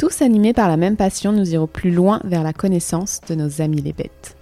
[0.00, 3.60] Tous animés par la même passion, nous irons plus loin vers la connaissance de nos
[3.60, 4.34] amis les bêtes.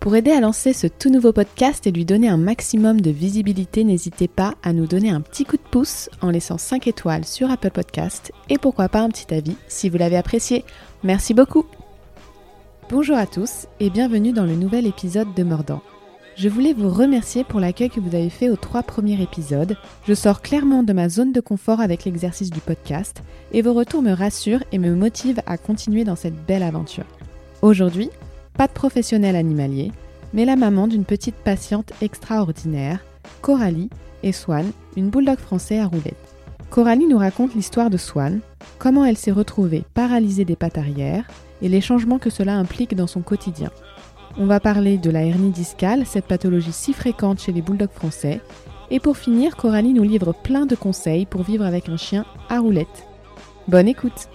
[0.00, 3.84] Pour aider à lancer ce tout nouveau podcast et lui donner un maximum de visibilité,
[3.84, 7.48] n'hésitez pas à nous donner un petit coup de pouce en laissant 5 étoiles sur
[7.48, 10.64] Apple Podcast et pourquoi pas un petit avis si vous l'avez apprécié.
[11.04, 11.64] Merci beaucoup
[12.90, 15.82] Bonjour à tous et bienvenue dans le nouvel épisode de Mordant.
[16.38, 19.76] Je voulais vous remercier pour l'accueil que vous avez fait aux trois premiers épisodes.
[20.06, 24.02] Je sors clairement de ma zone de confort avec l'exercice du podcast et vos retours
[24.02, 27.06] me rassurent et me motivent à continuer dans cette belle aventure.
[27.60, 28.08] Aujourd'hui,
[28.56, 29.90] pas de professionnel animalier,
[30.32, 33.00] mais la maman d'une petite patiente extraordinaire,
[33.42, 33.90] Coralie
[34.22, 36.36] et Swan, une bulldog français à roulettes.
[36.70, 38.38] Coralie nous raconte l'histoire de Swan,
[38.78, 41.26] comment elle s'est retrouvée paralysée des pattes arrière
[41.62, 43.72] et les changements que cela implique dans son quotidien.
[44.40, 48.40] On va parler de la hernie discale, cette pathologie si fréquente chez les bulldogs français.
[48.88, 52.60] Et pour finir, Coralie nous livre plein de conseils pour vivre avec un chien à
[52.60, 53.08] roulette.
[53.66, 54.28] Bonne écoute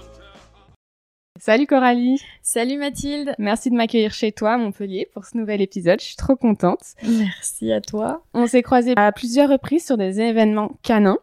[1.39, 6.01] Salut Coralie Salut Mathilde Merci de m'accueillir chez toi à Montpellier pour ce nouvel épisode,
[6.01, 6.83] je suis trop contente.
[7.01, 8.25] Merci à toi.
[8.33, 11.19] On s'est croisés à plusieurs reprises sur des événements canins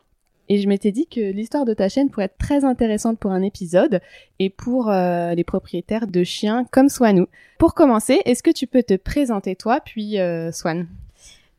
[0.51, 3.41] et je m'étais dit que l'histoire de ta chaîne pourrait être très intéressante pour un
[3.41, 4.01] épisode
[4.41, 7.29] et pour euh, les propriétaires de chiens comme Swanou.
[7.57, 10.89] Pour commencer, est-ce que tu peux te présenter toi, puis euh, Swan?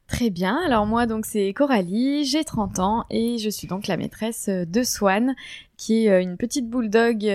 [0.08, 3.96] Très bien, alors moi donc c'est Coralie, j'ai 30 ans et je suis donc la
[3.96, 5.36] maîtresse de Swan,
[5.78, 7.26] qui est euh, une petite bulldog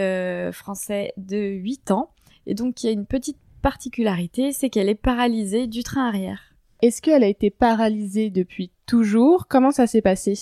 [0.52, 2.10] français de 8 ans
[2.46, 6.54] et donc qui a une petite particularité, c'est qu'elle est paralysée du train arrière.
[6.82, 9.46] Est-ce qu'elle a été paralysée depuis toujours?
[9.48, 10.34] Comment ça s'est passé?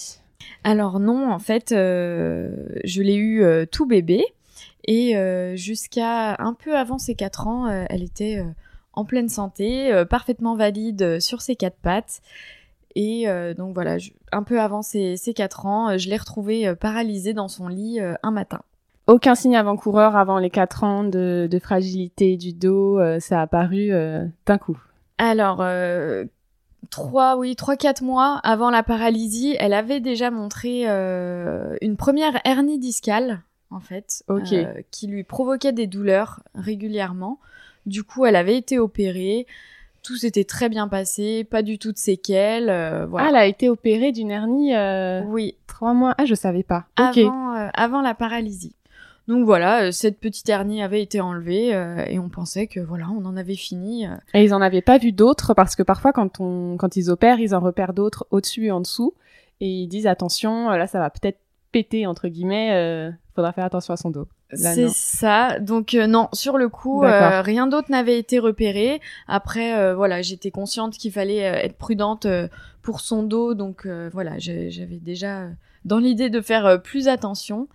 [0.65, 2.51] Alors non, en fait, euh,
[2.85, 4.25] je l'ai eu euh, tout bébé
[4.87, 8.43] et euh, jusqu'à un peu avant ses 4 ans, elle était
[8.95, 12.21] en pleine santé, parfaitement valide sur ses quatre pattes.
[12.97, 13.97] Et donc voilà,
[14.31, 18.61] un peu avant ses, 4 ans, je l'ai retrouvée paralysée dans son lit un matin.
[19.07, 23.91] Aucun signe avant-coureur avant les 4 ans de, de fragilité du dos, ça a apparu
[24.47, 24.79] d'un coup.
[25.17, 25.65] Alors,
[26.91, 32.41] trois, oui, trois, quatre mois avant la paralysie, elle avait déjà montré euh, une première
[32.45, 37.39] hernie discale, en fait, euh, qui lui provoquait des douleurs régulièrement.
[37.87, 39.47] Du coup, elle avait été opérée.
[40.03, 42.69] Tout s'était très bien passé, pas du tout de séquelles.
[42.69, 43.27] Euh, voilà.
[43.27, 44.73] Ah, elle a été opérée d'une hernie.
[45.27, 45.57] Oui.
[45.67, 46.15] Trois mois.
[46.19, 46.87] Ah, je savais pas.
[46.97, 48.75] Avant, avant la paralysie.
[49.27, 53.09] Donc voilà, euh, cette petite hernie avait été enlevée euh, et on pensait que voilà,
[53.09, 54.07] on en avait fini.
[54.07, 54.17] Euh.
[54.35, 57.41] Et ils en avaient pas vu d'autres parce que parfois quand on quand ils opèrent,
[57.41, 59.15] ils en repèrent d'autres au-dessus et en dessous
[59.61, 61.39] et ils disent attention, là ça va peut-être
[61.73, 64.29] péter entre guillemets, faudra faire attention à son dos.
[64.53, 65.59] C'est ça.
[65.59, 69.01] Donc non, sur le coup, rien d'autre n'avait été repéré.
[69.27, 72.27] Après, voilà, j'étais consciente qu'il fallait être prudente
[72.83, 75.49] pour son dos, donc voilà, j'avais déjà
[75.85, 77.69] dans l'idée de faire plus attention.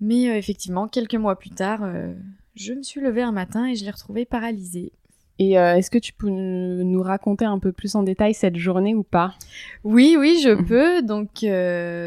[0.00, 2.12] Mais euh, effectivement, quelques mois plus tard, euh,
[2.54, 4.92] je me suis levée un matin et je l'ai retrouvée paralysée.
[5.40, 8.94] Et euh, est-ce que tu peux nous raconter un peu plus en détail cette journée
[8.94, 9.34] ou pas?
[9.82, 11.02] Oui, oui, je peux.
[11.02, 11.44] Donc,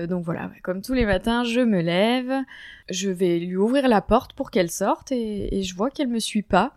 [0.09, 2.34] donc voilà, comme tous les matins, je me lève,
[2.90, 6.20] je vais lui ouvrir la porte pour qu'elle sorte et, et je vois qu'elle me
[6.20, 6.74] suit pas.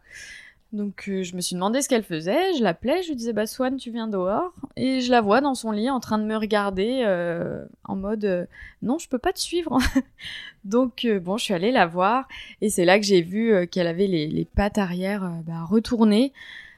[0.73, 3.49] Donc euh, je me suis demandé ce qu'elle faisait, je l'appelais, je lui disais bah
[3.49, 6.37] Swan tu viens dehors et je la vois dans son lit en train de me
[6.37, 8.47] regarder euh, en mode euh,
[8.81, 9.79] non je peux pas te suivre.
[10.65, 12.29] Donc bon je suis allée la voir
[12.61, 16.33] et c'est là que j'ai vu qu'elle avait les, pattes arrière bah, retournées.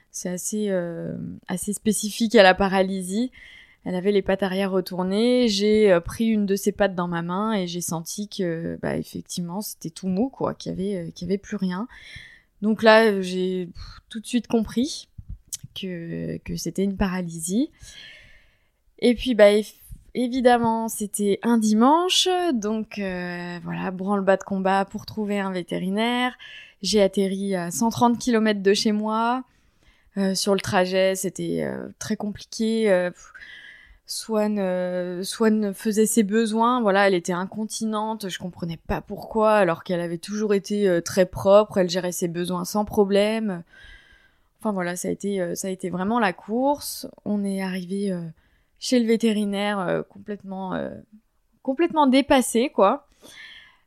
[0.09, 0.71] C'est assez
[1.47, 3.31] assez spécifique à la paralysie.
[3.85, 5.49] Elle avait les pattes arrière retournées.
[5.49, 9.61] J'ai pris une de ses pattes dans ma main et j'ai senti que bah effectivement
[9.61, 11.87] c'était tout mou quoi, qu'il y avait qu'il y avait plus rien.
[12.63, 13.67] Donc là, j'ai
[14.07, 15.09] tout de suite compris
[15.75, 17.69] que, c'était une paralysie.
[18.99, 19.49] Et puis, bah,
[20.13, 26.37] évidemment, c'était un dimanche, donc euh, voilà, branle-bas de combat pour trouver un vétérinaire.
[26.81, 29.43] J'ai atterri à 130 km de chez moi.
[30.15, 33.09] Euh, sur le trajet, c'était euh, très compliqué.
[34.05, 35.23] Swan, euh,
[35.73, 40.53] faisait ses besoins, voilà, elle était incontinente, je comprenais pas pourquoi, alors qu'elle avait toujours
[40.53, 43.63] été euh, très propre, elle gérait ses besoins sans problème.
[44.59, 47.07] Enfin voilà, ça a été, euh, ça a été vraiment la course.
[47.23, 48.13] On est arrivé
[48.79, 50.77] chez le vétérinaire complètement,
[51.61, 53.07] complètement dépassé, quoi.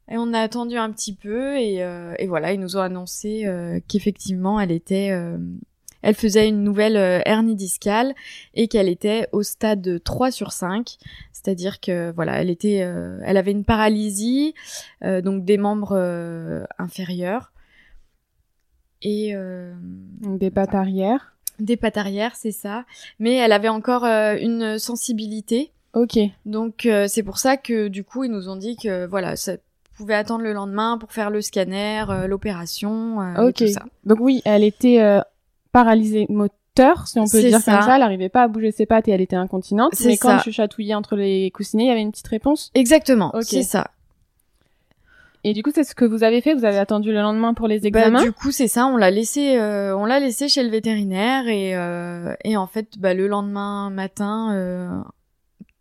[0.08, 1.76] Et on a attendu un petit peu et,
[2.18, 3.46] et voilà, ils nous ont annoncé
[3.88, 5.10] qu'effectivement elle était
[6.06, 8.14] elle faisait une nouvelle euh, hernie discale
[8.54, 10.98] et qu'elle était au stade 3 sur 5,
[11.32, 14.54] c'est-à-dire que voilà, elle était, euh, elle avait une paralysie,
[15.02, 15.96] euh, donc des membres
[16.78, 17.52] inférieurs
[19.02, 19.34] et
[20.22, 21.36] des pattes arrière.
[21.58, 22.84] Des pattes arrière, c'est ça.
[23.18, 25.72] Mais elle avait encore une sensibilité.
[25.92, 26.18] Ok.
[26.44, 29.56] Donc c'est pour ça que du coup ils nous ont dit que voilà, ça
[29.96, 33.54] pouvait attendre le lendemain pour faire le scanner, l'opération, ok.
[33.54, 33.84] tout ça.
[34.04, 35.20] Donc oui, elle était
[35.76, 37.94] paralysée moteur, si on peut dire comme ça.
[37.94, 39.92] Elle n'arrivait pas à bouger ses pattes et elle était incontinente.
[40.04, 42.70] Mais quand je chatouillais entre les coussinets, il y avait une petite réponse.
[42.74, 43.32] Exactement.
[43.42, 43.90] C'est ça.
[45.44, 46.54] Et du coup, c'est ce que vous avez fait?
[46.54, 48.22] Vous avez attendu le lendemain pour les bah, examens?
[48.22, 48.86] du coup, c'est ça.
[48.86, 52.98] On l'a laissé, euh, on l'a laissé chez le vétérinaire et euh, et en fait,
[52.98, 54.88] bah, le lendemain matin, euh,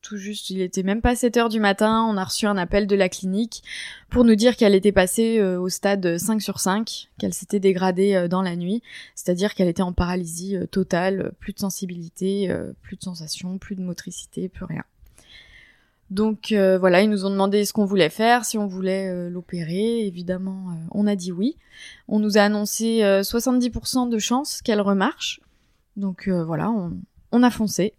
[0.06, 2.86] tout juste, il était même pas 7 heures du matin, on a reçu un appel
[2.86, 3.64] de la clinique
[4.12, 8.14] pour nous dire qu'elle était passée euh, au stade 5 sur 5, qu'elle s'était dégradée
[8.14, 8.84] euh, dans la nuit,
[9.16, 12.54] c'est-à-dire qu'elle était en paralysie euh, totale, plus de sensibilité,
[12.84, 14.84] plus de sensation, plus de motricité, plus rien.
[16.12, 20.78] Donc voilà, ils nous ont demandé ce qu'on voulait faire, si on voulait l'opérer, évidemment
[20.92, 21.58] on a dit oui.
[22.08, 25.42] On nous a annoncé 70% de chances qu'elle remarche.
[25.98, 26.72] Donc voilà,
[27.32, 27.96] on a foncé.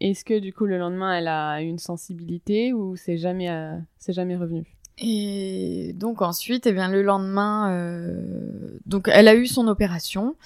[0.00, 4.12] Est-ce que du coup le lendemain elle a une sensibilité ou c'est jamais euh, c'est
[4.12, 4.64] jamais revenu?
[4.98, 10.36] Et donc ensuite, eh bien le lendemain, euh, donc elle a eu son opération.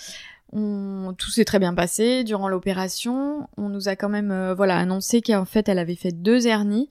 [0.53, 1.15] On...
[1.17, 3.49] Tout s'est très bien passé durant l'opération.
[3.57, 6.91] On nous a quand même euh, voilà annoncé qu'en fait elle avait fait deux hernies.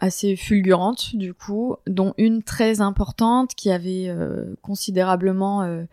[0.00, 4.12] assez fulgurantes du coup, dont une très importante qui avait
[4.60, 5.86] considérablement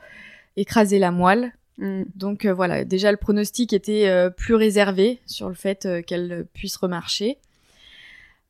[0.56, 2.04] écrasé la moelle Mm.
[2.16, 6.46] Donc euh, voilà, déjà le pronostic était euh, plus réservé sur le fait euh, qu'elle
[6.54, 7.38] puisse remarcher.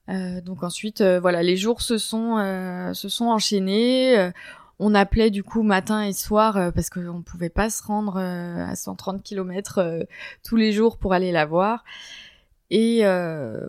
[0.08, 2.36] donc ensuite, voilà, les jours se sont
[2.94, 4.32] se sont enchaînés.
[4.80, 8.76] on appelait du coup matin et soir parce qu'on ne pouvait pas se rendre à
[8.76, 10.06] 130 km
[10.44, 11.86] tous les jours pour aller la voir.
[12.70, 13.04] Et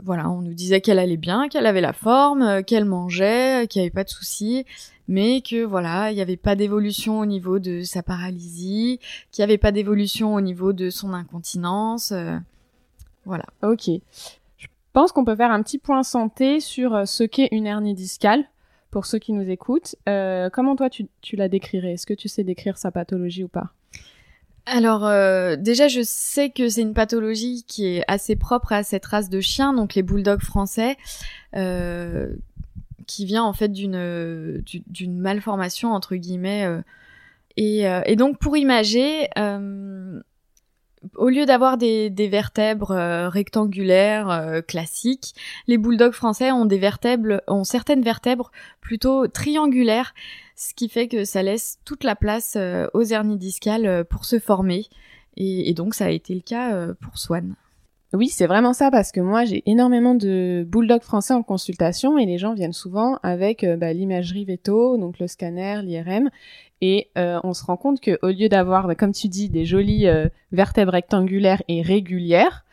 [0.02, 3.86] voilà, on nous disait qu'elle allait bien, qu'elle avait la forme, qu'elle mangeait, qu'il n'y
[3.86, 4.66] avait pas de soucis
[5.08, 9.50] mais que voilà, il n'y avait pas d'évolution au niveau de sa paralysie, qu'il n'y
[9.50, 12.12] avait pas d'évolution au niveau de son incontinence.
[12.12, 12.36] Euh,
[13.24, 13.44] voilà.
[13.62, 13.90] Ok.
[14.56, 17.94] Je pense qu'on peut faire un petit point santé sur euh, ce qu'est une hernie
[17.94, 18.44] discale
[18.90, 19.96] pour ceux qui nous écoutent.
[20.08, 21.92] Euh, comment toi tu, tu la décrirais?
[21.94, 23.72] Est-ce que tu sais décrire sa pathologie ou pas?
[24.66, 25.02] Alors
[25.58, 29.38] déjà je sais que c'est une pathologie qui est assez propre à cette race de
[29.42, 30.96] chiens, donc les bulldogs français,
[33.06, 36.64] qui vient en fait d'une d'une malformation entre guillemets.
[36.66, 36.82] Euh,
[37.56, 40.20] et, euh, et, donc pour imager, euh,
[41.14, 42.94] au lieu d'avoir des, des, vertèbres
[43.28, 45.34] rectangulaires classiques,
[45.68, 50.14] les bulldogs français ont des vertèbres, ont certaines vertèbres plutôt triangulaires,
[50.56, 52.58] ce qui fait que ça laisse toute la place
[52.92, 54.86] aux hernies discales pour se former.
[55.36, 57.54] Et, et, donc ça a été le cas pour Swan.
[58.14, 62.26] Oui, c'est vraiment ça parce que moi j'ai énormément de bulldogs français en consultation et
[62.26, 66.30] les gens viennent souvent avec euh, bah, l'imagerie veto, donc le scanner, l'IRM,
[66.80, 69.64] et euh, on se rend compte que au lieu d'avoir, bah, comme tu dis, des
[69.64, 72.64] jolies euh, vertèbres rectangulaires et régulières,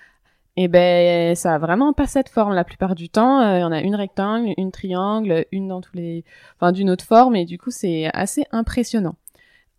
[0.57, 3.41] et eh ben ça a vraiment pas cette forme la plupart du temps.
[3.55, 6.23] Il y en a une rectangle, une triangle, une dans tous les,
[6.57, 9.15] enfin d'une autre forme et du coup c'est assez impressionnant.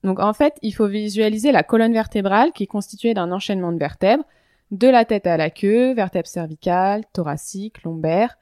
[0.02, 3.78] Donc en fait il faut visualiser la colonne vertébrale qui est constituée d'un enchaînement de
[3.78, 4.24] vertèbres
[4.72, 8.36] de la tête à la queue, vertèbre cervicale, thoracique, lombaire,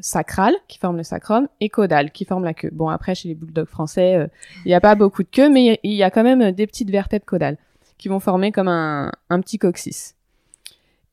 [0.00, 2.70] sacrale qui forme le sacrum et caudale qui forme la queue.
[2.70, 4.26] Bon après chez les bulldogs français, euh,
[4.64, 6.90] il n'y a pas beaucoup de queue mais il y a quand même des petites
[6.90, 7.56] vertèbres caudales
[7.96, 10.14] qui vont former comme un, petit coccyx.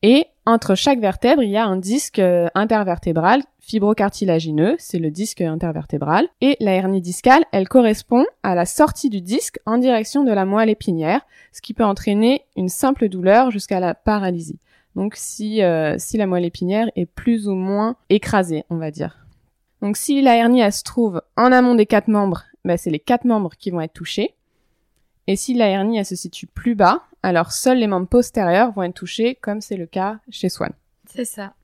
[0.02, 5.40] Et entre chaque vertèbre, il y a un disque euh, intervertébral fibrocartilagineux, c'est le disque
[5.40, 10.32] intervertébral, et la hernie discale, elle correspond à la sortie du disque en direction de
[10.32, 14.58] la moelle épinière, ce qui peut entraîner une simple douleur jusqu'à la paralysie.
[14.96, 19.26] Donc si, euh, si la moelle épinière est plus ou moins écrasée, on va dire.
[19.80, 23.00] Donc si la hernie elle se trouve en amont des quatre membres, ben, c'est les
[23.00, 24.34] quatre membres qui vont être touchés.
[25.26, 28.82] Et si la hernie elle se situe plus bas, alors seuls les membres postérieurs vont
[28.82, 30.72] être touchés, comme c'est le cas chez Swan.
[31.08, 31.54] C'est ça.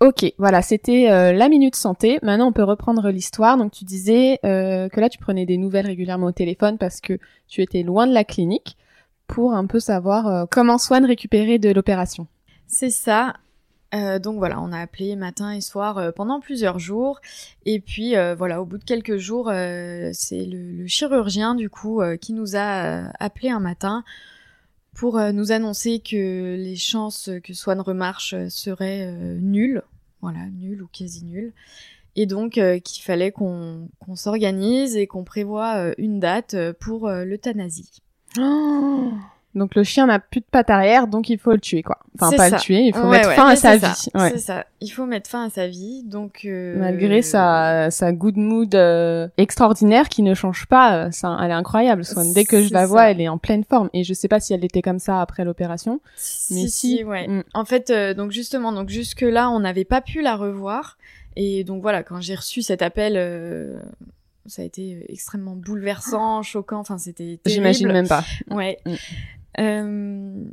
[0.00, 2.18] Ok, voilà, c'était euh, la minute santé.
[2.22, 3.58] Maintenant, on peut reprendre l'histoire.
[3.58, 7.18] Donc, tu disais euh, que là, tu prenais des nouvelles régulièrement au téléphone parce que
[7.48, 8.78] tu étais loin de la clinique
[9.26, 12.26] pour un peu savoir euh, comment Swan récupérer de l'opération.
[12.66, 13.34] C'est ça.
[13.92, 17.20] donc voilà, on a appelé matin et soir pendant plusieurs jours.
[17.66, 19.50] Et puis voilà, au bout de quelques jours,
[20.12, 24.04] c'est le, le, chirurgien du coup qui nous a appelé un matin
[25.00, 29.82] pour nous annoncer que les chances que Swan remarche seraient nulles
[30.20, 31.54] voilà, nul ou quasi nul.
[32.16, 38.02] et donc qu'il fallait qu'on s'organise et qu'on prévoit une date pour l'euthanasie.
[38.38, 39.12] Oh
[39.54, 41.98] donc le chien n'a plus de pattes arrière, donc il faut le tuer, quoi.
[42.20, 43.86] Enfin, pas le tuer, il faut mettre fin à sa vie.
[44.14, 44.64] C'est ça.
[44.80, 46.42] Il faut mettre fin à sa vie, donc.
[46.44, 46.78] Euh...
[46.78, 51.54] Malgré sa sa good mood euh, extraordinaire qui ne change pas, euh, ça, elle est
[51.54, 52.04] incroyable.
[52.04, 52.32] Swan.
[52.32, 53.90] Dès que je la vois, elle est en pleine forme.
[53.92, 56.00] Et je sais pas si elle était comme ça après l'opération,
[56.50, 57.02] mais si.
[57.02, 57.26] ouais.
[57.26, 57.42] Mm.
[57.52, 60.96] En fait, euh, donc justement, donc jusque là, on n'avait pas pu la revoir.
[61.34, 63.16] Et donc voilà, quand j'ai reçu cet appel
[64.46, 66.80] ça a été extrêmement bouleversant, choquant.
[66.80, 67.38] Enfin, c'était.
[67.46, 68.24] J'imagine même pas.
[68.50, 68.78] Ouais.
[68.86, 68.94] Mm.
[69.58, 70.44] Euh,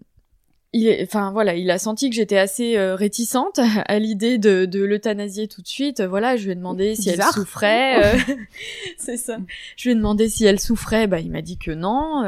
[0.74, 4.84] il enfin voilà, il a senti que j'étais assez euh, réticente à l'idée de, de
[4.84, 6.02] l'euthanasier tout de suite.
[6.02, 8.16] Voilà, je lui ai demandé si elle souffrait.
[8.16, 8.20] Euh,
[8.98, 9.38] c'est ça.
[9.76, 11.08] Je lui ai demandé si elle souffrait.
[11.08, 12.24] Bah, il m'a dit que non.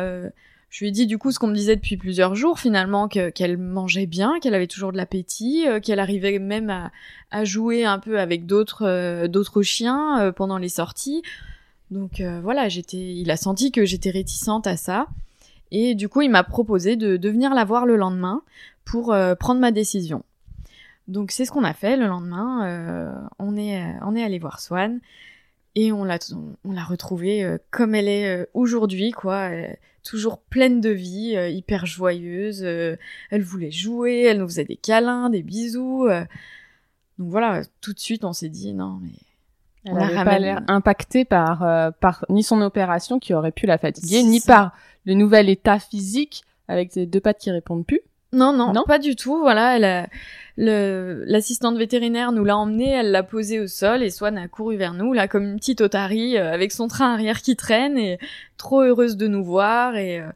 [0.69, 3.57] je lui ai dit du coup ce qu'on me disait depuis plusieurs jours finalement qu'elle
[3.57, 6.91] mangeait bien, qu'elle avait toujours de l'appétit, qu'elle arrivait même à,
[7.31, 11.23] à, jouer un peu avec d'autres d'autres chiens pendant les sorties.
[11.91, 15.07] Donc voilà, j'étais, il a senti que j'étais réticente à ça.
[15.71, 18.41] Et du coup, il m'a proposé de, de, venir la voir le lendemain
[18.85, 20.23] pour euh, prendre ma décision.
[21.07, 22.67] Donc c'est ce qu'on a fait le lendemain.
[22.67, 24.99] Euh, on est euh, on est allé voir Swan
[25.75, 26.19] et on l'a
[26.63, 29.51] on, l'a retrouvée comme elle est aujourd'hui quoi,
[30.03, 32.63] toujours pleine de vie, hyper joyeuse.
[32.63, 36.07] elle voulait jouer, elle nous faisait des câlins, des bisous.
[37.17, 39.11] donc voilà, tout de suite on s'est dit non mais
[39.89, 44.23] elle n'avait pas l'air impactée par, par ni son opération qui aurait pu la fatiguer,
[44.23, 44.71] ni par
[45.05, 48.01] le nouvel état physique avec ses deux pattes qui répondent plus.
[48.31, 49.39] Non, non, non, pas du tout.
[49.39, 50.07] Voilà, elle
[50.55, 54.75] le, l'assistante vétérinaire nous l'a emmenée, elle l'a posée au sol et Swan a couru
[54.75, 58.19] vers nous, là, comme une petite otarie, euh, avec son train arrière qui traîne et
[58.57, 60.29] trop heureuse de nous voir et, euh,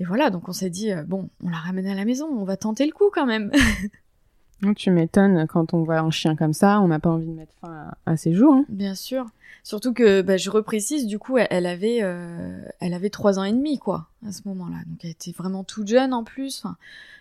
[0.00, 0.28] et voilà.
[0.28, 2.84] Donc on s'est dit, euh, bon, on la ramène à la maison, on va tenter
[2.84, 3.50] le coup quand même.
[4.74, 7.52] Tu m'étonnes, quand on voit un chien comme ça, on n'a pas envie de mettre
[7.60, 8.54] fin à, ses jours.
[8.54, 8.64] Hein.
[8.68, 9.26] Bien sûr.
[9.62, 13.52] Surtout que, bah, je reprécise, du coup, elle, avait, euh, elle avait trois ans et
[13.52, 14.76] demi, quoi, à ce moment-là.
[14.86, 16.64] Donc, elle était vraiment toute jeune en plus,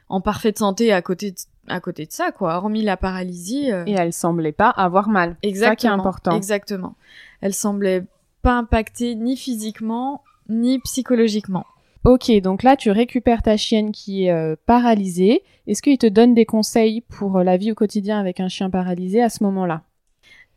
[0.09, 2.55] en parfaite santé à côté de, à côté de ça, quoi.
[2.55, 3.71] Hormis la paralysie.
[3.71, 3.83] Euh.
[3.87, 5.37] Et elle semblait pas avoir mal.
[5.41, 5.71] Exactement.
[5.71, 6.31] Ça qui est important.
[6.35, 6.95] Exactement.
[7.41, 8.05] Elle semblait
[8.41, 11.65] pas impactée ni physiquement ni psychologiquement.
[12.03, 15.43] Ok, donc là tu récupères ta chienne qui est euh, paralysée.
[15.67, 19.21] Est-ce qu'il te donne des conseils pour la vie au quotidien avec un chien paralysé
[19.21, 19.83] à ce moment-là?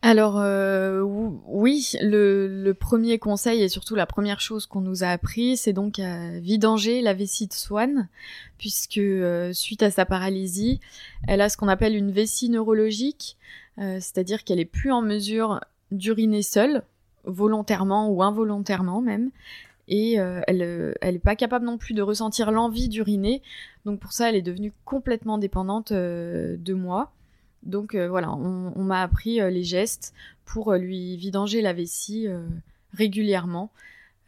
[0.02, 5.56] Alors euh, oui, le, premier conseil et surtout la première chose qu'on nous a appris,
[5.56, 8.08] c'est donc à vidanger la vessie de Swan,
[8.58, 10.80] puisque euh, suite à sa paralysie,
[11.26, 13.36] elle a ce qu'on appelle une vessie neurologique,
[13.78, 15.60] euh, c'est-à-dire qu'elle est plus en mesure
[15.90, 16.82] d'uriner seule,
[17.24, 19.30] volontairement ou involontairement même,
[19.88, 23.42] et elle elle est pas capable non plus de ressentir l'envie d'uriner,
[23.84, 27.12] donc pour ça elle est devenue complètement dépendante de moi.
[27.66, 30.14] Donc euh, voilà, on, m'a appris euh, les gestes
[30.44, 32.28] pour euh, lui vidanger la vessie
[32.92, 33.70] régulièrement.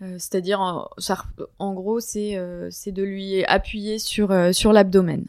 [0.01, 5.25] C'est-à-dire, en, gros, c'est de lui appuyer sur, sur l'abdomen.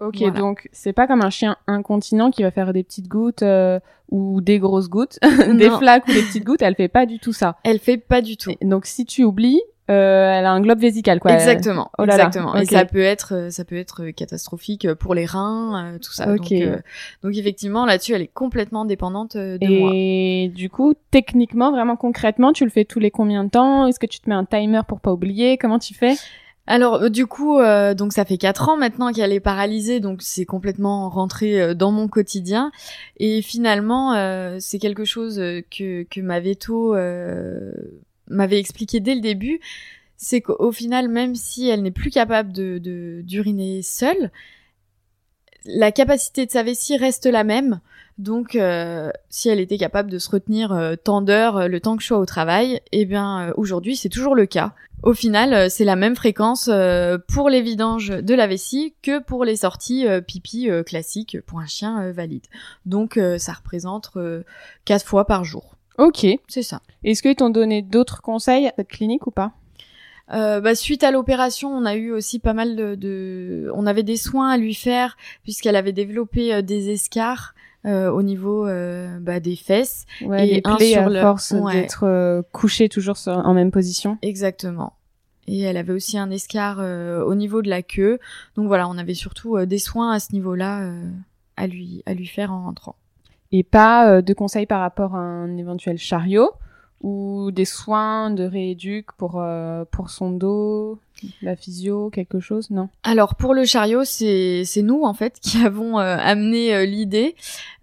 [0.00, 3.44] Ok, donc c'est pas comme un chien incontinent qui va faire des petites gouttes
[4.10, 6.62] ou des grosses gouttes, des flaques ou des petites gouttes.
[6.62, 7.56] Elle fait pas du tout ça.
[7.64, 8.52] Elle fait pas du tout.
[8.62, 11.32] donc si tu oublies, euh, elle a un globe vésical quoi.
[11.32, 12.54] Exactement, oh exactement.
[12.56, 16.26] Et ça peut être euh, ça peut être catastrophique pour les reins, euh, tout ça.
[16.26, 16.52] Donc,
[17.22, 19.90] donc effectivement là-dessus elle est complètement dépendante de moi.
[19.94, 23.86] Et du coup techniquement vraiment concrètement tu le fais tous les combien de temps?
[23.86, 25.56] Est-ce que tu te mets un timer pour pas oublier?
[25.56, 26.16] Comment tu fais?
[26.68, 27.58] Alors du coup,
[27.96, 32.06] donc ça fait quatre ans maintenant qu'elle est paralysée, donc c'est complètement rentré dans mon
[32.06, 32.70] quotidien.
[33.16, 34.14] Et finalement,
[34.60, 35.36] c'est quelque chose
[35.70, 36.94] que que ma veto
[38.28, 39.60] m'avait expliqué dès le début,
[40.16, 44.30] c'est qu'au final, même si elle n'est plus capable de d'uriner seule,
[45.64, 47.80] la capacité de sa vessie reste la même.
[48.18, 51.96] Donc, euh, si elle était capable de se retenir euh, tant d'heures euh, le temps
[51.96, 54.74] que je sois au travail, eh bien aujourd'hui c'est toujours le cas.
[55.04, 56.68] Au final, c'est la même fréquence
[57.28, 62.10] pour les vidanges de la vessie que pour les sorties pipi classiques pour un chien
[62.10, 62.46] valide.
[62.84, 64.10] Donc, ça représente
[64.84, 65.76] quatre fois par jour.
[65.98, 66.26] Ok.
[66.48, 66.80] C'est ça.
[67.04, 69.52] Est-ce qu'ils t'ont donné d'autres conseils à cette clinique ou pas?
[70.32, 74.16] Euh, bah, suite à l'opération, on a eu aussi pas mal de, on avait des
[74.16, 77.54] soins à lui faire puisqu'elle avait développé euh, des escarres
[77.88, 82.04] euh, au niveau euh, bah, des fesses ouais, et les un sur à force d'être
[82.04, 84.18] euh, couchée toujours en même position.
[84.22, 84.92] Exactement.
[85.46, 86.78] Et elle avait aussi un escar
[87.26, 88.18] au niveau de la queue.
[88.56, 90.92] Donc voilà, on avait surtout des soins à ce niveau-là
[91.56, 92.96] à lui à lui faire en rentrant
[93.50, 96.50] et pas de conseils par rapport à un éventuel chariot
[97.00, 99.42] ou des soins de rééduc pour
[99.90, 101.00] pour son dos,
[101.42, 102.88] la physio, quelque chose, non?
[103.02, 107.34] Alors pour le chariot, c'est c'est nous en fait qui avons euh, amené euh, l'idée,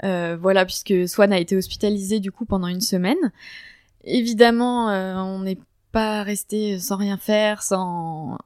[0.01, 3.31] voilà puisque Swan a été hospitalisé du coup pendant une semaine.
[4.03, 5.57] Évidemment, on n'est
[5.91, 8.37] pas resté sans rien faire, sans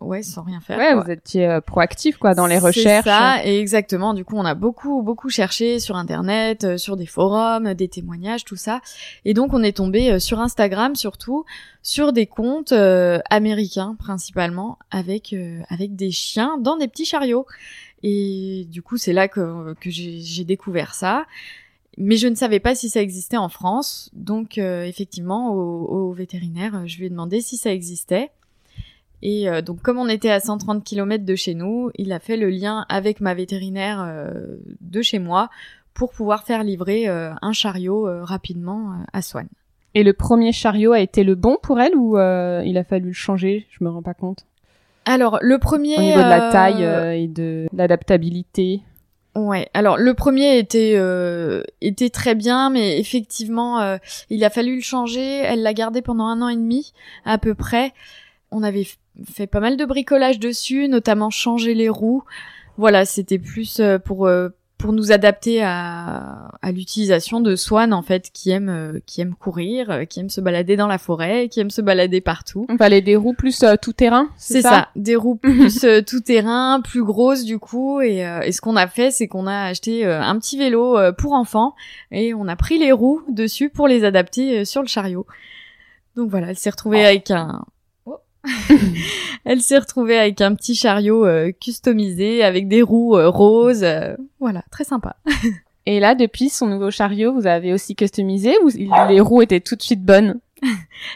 [0.00, 0.78] ouais, sans rien faire.
[0.78, 3.04] Ouais, vous étiez euh, proactif quoi dans les recherches.
[3.04, 4.14] C'est ça, et exactement.
[4.14, 8.44] Du coup, on a beaucoup beaucoup cherché sur internet, euh, sur des forums, des témoignages,
[8.44, 8.80] tout ça.
[9.24, 11.44] Et donc, on est tombé euh, sur Instagram surtout
[11.82, 15.34] sur des comptes américains principalement avec
[15.68, 17.46] avec des chiens dans des petits chariots.
[18.02, 21.26] Et du coup, c'est là que que j'ai découvert ça.
[21.96, 24.10] Mais je ne savais pas si ça existait en France.
[24.14, 28.32] Donc, effectivement, au, au vétérinaire, je lui ai demandé si ça existait.
[29.22, 32.36] Et euh, donc comme on était à 130 km de chez nous, il a fait
[32.36, 35.48] le lien avec ma vétérinaire euh, de chez moi
[35.94, 39.46] pour pouvoir faire livrer euh, un chariot rapidement à Swan.
[39.94, 43.12] Et le premier chariot a été le bon pour elle ou il a fallu le
[43.14, 43.66] changer?
[43.70, 44.44] Je me rends pas compte.
[45.06, 48.82] Alors le premier au niveau de la taille et de l'adaptabilité.
[49.34, 49.68] Ouais.
[49.72, 51.00] Alors le premier était
[51.80, 53.96] était très bien, mais effectivement,
[54.28, 55.38] il a fallu le changer.
[55.38, 56.92] Elle l'a gardé pendant un an et demi
[57.24, 57.94] à peu près.
[58.50, 58.86] On avait
[59.24, 62.24] fait pas mal de bricolage dessus, notamment changer les roues.
[62.78, 68.02] Voilà, c'était plus euh, pour euh, pour nous adapter à, à l'utilisation de Swan en
[68.02, 71.60] fait qui aime euh, qui aime courir, qui aime se balader dans la forêt, qui
[71.60, 72.66] aime se balader partout.
[72.68, 77.02] On fallait des roues plus tout terrain, c'est ça, Des roues plus tout terrain, plus
[77.02, 80.58] grosses du coup et, et ce qu'on a fait c'est qu'on a acheté un petit
[80.58, 81.74] vélo pour enfants
[82.10, 85.26] et on a pris les roues dessus pour les adapter sur le chariot.
[86.16, 87.06] Donc voilà, elle s'est retrouvée oh.
[87.06, 87.64] avec un
[89.44, 93.84] elle s'est retrouvée avec un petit chariot euh, customisé avec des roues euh, roses.
[93.84, 95.16] Euh, voilà, très sympa.
[95.86, 98.70] Et là, depuis son nouveau chariot, vous avez aussi customisé ou
[99.08, 100.40] les roues étaient tout de suite bonnes?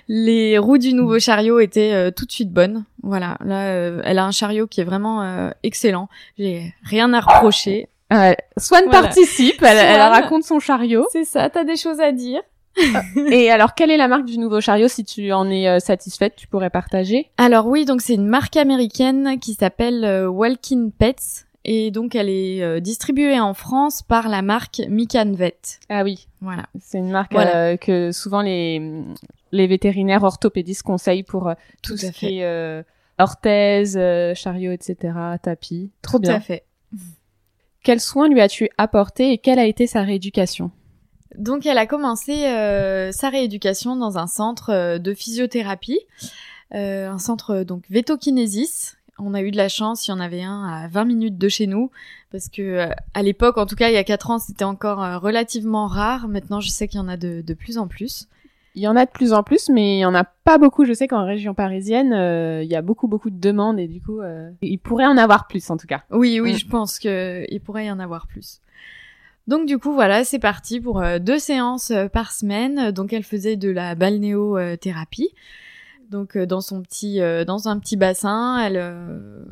[0.08, 2.84] Les roues du nouveau chariot étaient tout de suite bonnes.
[3.02, 3.62] Voilà, là,
[4.04, 6.08] elle a un chariot qui est vraiment excellent.
[6.38, 7.88] J'ai rien à reprocher.
[8.58, 11.08] Swan participe, elle, elle, raconte son chariot.
[11.10, 12.43] C'est ça, t'as des choses à dire.
[13.30, 14.89] Et alors, quelle est la marque du nouveau chariot?
[14.89, 18.56] Si tu en es euh, satisfaite, tu pourrais partager Alors oui, donc c'est une marque
[18.56, 21.47] américaine qui s'appelle euh, Walking Pets.
[21.65, 25.59] Et donc elle est euh, distribuée en France par la marque Micanvet.
[25.91, 26.65] Ah oui, voilà.
[26.80, 27.35] C'est une marque
[27.80, 28.80] que souvent les
[29.52, 31.52] les vétérinaires orthopédistes conseillent pour
[31.83, 32.85] tout, ce qui est
[33.19, 33.99] orthèse,
[34.35, 35.91] chariot, etc., tapis.
[36.00, 36.30] Trop bien.
[36.30, 36.65] Tout à fait.
[37.83, 40.71] Quels soins lui as-tu apporté et quelle a été sa rééducation?
[41.36, 46.00] Donc elle a commencé euh, sa rééducation dans un centre euh, de physiothérapie,
[46.75, 48.97] euh, un centre donc Vétokinésis.
[49.19, 51.49] On a eu de la chance, il y en avait un à 20 minutes de
[51.49, 51.90] chez nous,
[52.32, 55.88] parce que à l'époque, en tout cas il y a 4 ans, c'était encore relativement
[55.88, 56.26] rare.
[56.26, 58.28] Maintenant, je sais qu'il y en a de, de, plus en plus.
[58.76, 60.86] Il y en a de plus en plus, mais il y en a pas beaucoup.
[60.86, 62.14] Je sais qu'en région parisienne,
[62.62, 64.21] il y a beaucoup beaucoup de demandes et du coup,
[64.62, 66.02] il pourrait en avoir plus en tout cas.
[66.10, 66.58] Oui, oui, mm.
[66.58, 68.62] je pense qu'il pourrait y en avoir plus.
[69.47, 72.91] Donc du coup voilà, c'est parti pour euh, deux séances euh, par semaine.
[72.93, 75.31] Donc elle faisait de la balnéothérapie.
[76.11, 78.83] Donc euh, dans son petit dans un petit bassin, elle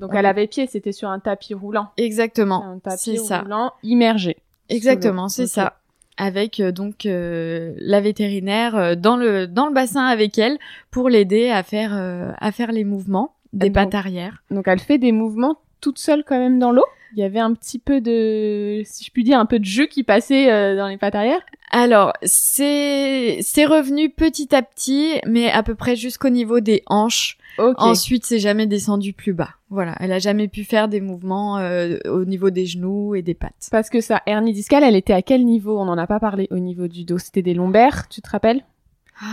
[0.01, 1.88] donc elle avait pied, c'était sur un tapis roulant.
[1.96, 2.64] Exactement.
[2.64, 4.37] Un tapis roulant immergé.
[4.68, 5.79] Exactement, c'est ça.
[6.16, 10.59] Avec donc la vétérinaire dans le dans le bassin avec elle
[10.90, 11.92] pour l'aider à faire
[12.38, 14.42] à faire les mouvements des pattes arrière.
[14.51, 16.85] Donc elle fait des mouvements toute seule quand même dans l'eau?
[17.12, 19.86] Il y avait un petit peu de, si je puis dire, un peu de jeu
[19.86, 21.40] qui passait euh, dans les pattes arrière.
[21.70, 27.38] Alors, c'est c'est revenu petit à petit, mais à peu près jusqu'au niveau des hanches.
[27.58, 29.50] Ensuite, c'est jamais descendu plus bas.
[29.68, 33.34] Voilà, elle a jamais pu faire des mouvements euh, au niveau des genoux et des
[33.34, 33.68] pattes.
[33.72, 35.78] Parce que sa hernie discale, elle était à quel niveau?
[35.78, 37.18] On n'en a pas parlé au niveau du dos.
[37.18, 38.64] C'était des lombaires, tu te rappelles?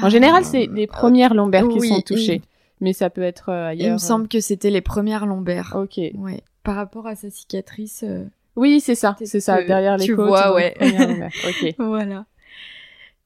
[0.02, 2.42] En général, c'est les premières lombaires qui sont touchées.
[2.82, 3.88] Mais ça peut être ailleurs.
[3.88, 5.74] Il me semble que c'était les premières lombaires.
[5.78, 5.98] Ok.
[6.16, 8.04] Ouais par rapport à sa cicatrice.
[8.04, 8.26] Euh,
[8.58, 10.28] oui, c'est ça, c'est ça, derrière les tu côtes.
[10.28, 10.76] vois, ouais.
[10.82, 11.76] ok.
[11.78, 12.26] voilà.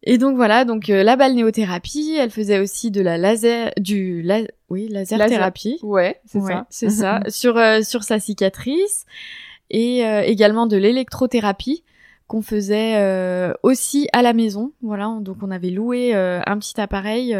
[0.03, 4.41] Et donc voilà, donc euh, la balnéothérapie, elle faisait aussi de la laser, du la,
[4.69, 5.79] oui, laser, thérapie.
[5.81, 6.67] Ouais, c'est ça.
[6.69, 7.21] C'est ça.
[7.29, 9.05] Sur euh, sur sa cicatrice
[9.71, 11.83] et également de l'électrothérapie
[12.27, 14.71] qu'on faisait aussi à la maison.
[14.81, 17.37] Voilà, donc on avait loué un petit appareil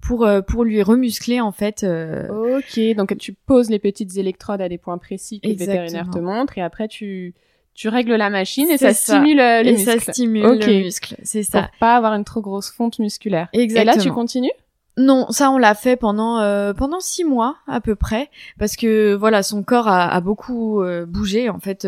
[0.00, 1.84] pour euh, pour lui remuscler en fait.
[1.84, 6.10] Euh, ok, donc tu poses les petites électrodes à des points précis que le vétérinaire
[6.10, 7.34] te montre et après tu
[7.74, 9.90] tu règles la machine et ça, stimule euh, le et muscle.
[9.90, 11.62] ça stimule le muscle, c'est ça.
[11.62, 13.48] Pour pas avoir une trop grosse fonte musculaire.
[13.52, 13.92] Exactement.
[13.92, 14.50] Et là tu continues?
[14.96, 16.40] Non, ça on l'a fait pendant
[16.74, 21.48] pendant six mois à peu près parce que voilà son corps a, a beaucoup bougé
[21.48, 21.86] en fait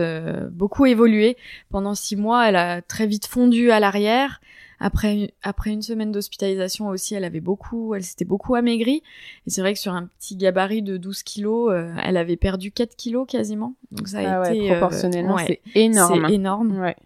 [0.51, 1.37] beaucoup évolué
[1.71, 4.41] pendant six mois elle a très vite fondu à l'arrière
[4.83, 9.03] Après, après une semaine d'hospitalisation aussi, elle avait beaucoup, elle s'était beaucoup amaigrie.
[9.47, 12.73] Et c'est vrai que sur un petit gabarit de 12 kilos, euh, elle avait perdu
[12.73, 13.75] 4 kilos quasiment.
[13.91, 16.27] Donc ça a ah été ouais, proportionnellement, ouais, c'est énorme.
[16.27, 16.81] c'est énorme.
[16.81, 16.97] Ouais.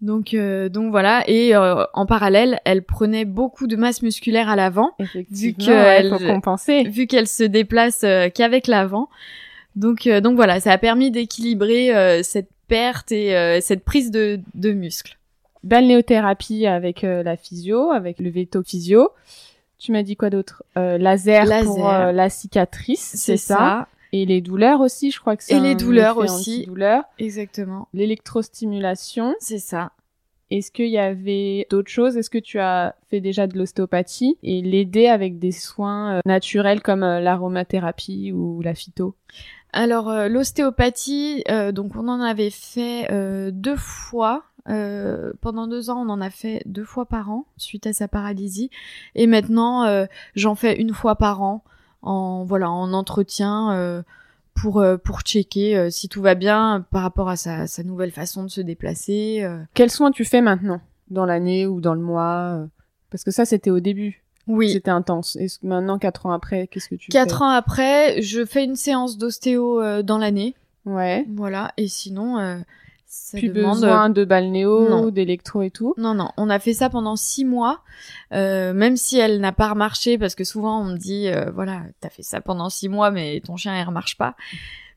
[0.00, 1.24] Donc, euh, donc voilà.
[1.28, 6.88] Et euh, en parallèle, elle prenait beaucoup de masse musculaire à l'avant, Effectivement, que ouais,
[6.88, 9.08] vu qu'elle se déplace euh, qu'avec l'avant.
[9.78, 14.10] Donc, euh, donc voilà, ça a permis d'équilibrer euh, cette perte et euh, cette prise
[14.10, 15.17] de, de muscles.
[15.64, 19.10] Balnéothérapie avec euh, la physio, avec le veto physio.
[19.78, 20.62] Tu m'as dit quoi d'autre?
[20.76, 21.64] Euh, Laser, Laser.
[21.64, 23.86] pour euh, la cicatrice, c'est ça?
[24.12, 26.60] Et les douleurs aussi, je crois que c'est Et les douleurs aussi.
[26.60, 27.04] antidouleur.
[27.18, 27.88] Exactement.
[27.92, 29.34] L'électrostimulation.
[29.38, 29.92] C'est ça.
[30.50, 32.16] Est-ce qu'il y avait d'autres choses?
[32.16, 37.00] Est-ce que tu as fait déjà de l'ostéopathie et l'aider avec des soins naturels comme
[37.00, 39.14] l'aromathérapie ou la phyto?
[39.74, 41.44] Alors l'ostéopathie,
[41.74, 43.06] donc on en avait fait
[43.52, 44.44] deux fois.
[44.68, 48.08] Euh, pendant deux ans, on en a fait deux fois par an suite à sa
[48.08, 48.70] paralysie.
[49.14, 51.64] Et maintenant, euh, j'en fais une fois par an
[52.02, 54.02] en voilà en entretien euh,
[54.54, 58.48] pour pour checker si tout va bien par rapport à sa, sa nouvelle façon de
[58.48, 59.46] se déplacer.
[59.74, 62.66] Quels soins tu fais maintenant Dans l'année ou dans le mois
[63.10, 64.22] Parce que ça, c'était au début.
[64.48, 64.70] Oui.
[64.72, 65.36] C'était intense.
[65.36, 67.44] Et maintenant, quatre ans après, qu'est-ce que tu Quatre fais?
[67.44, 70.54] ans après, je fais une séance d'ostéo dans l'année.
[70.86, 71.24] Ouais.
[71.28, 71.72] Voilà.
[71.76, 72.62] Et sinon,
[73.10, 75.94] ça Plus demande besoin de balnéo, d'électro et tout.
[75.96, 77.80] Non, non, on a fait ça pendant six mois,
[78.34, 81.84] euh, même si elle n'a pas remarché, parce que souvent on me dit, euh, voilà,
[82.00, 84.36] t'as fait ça pendant six mois, mais ton chien il remarche pas.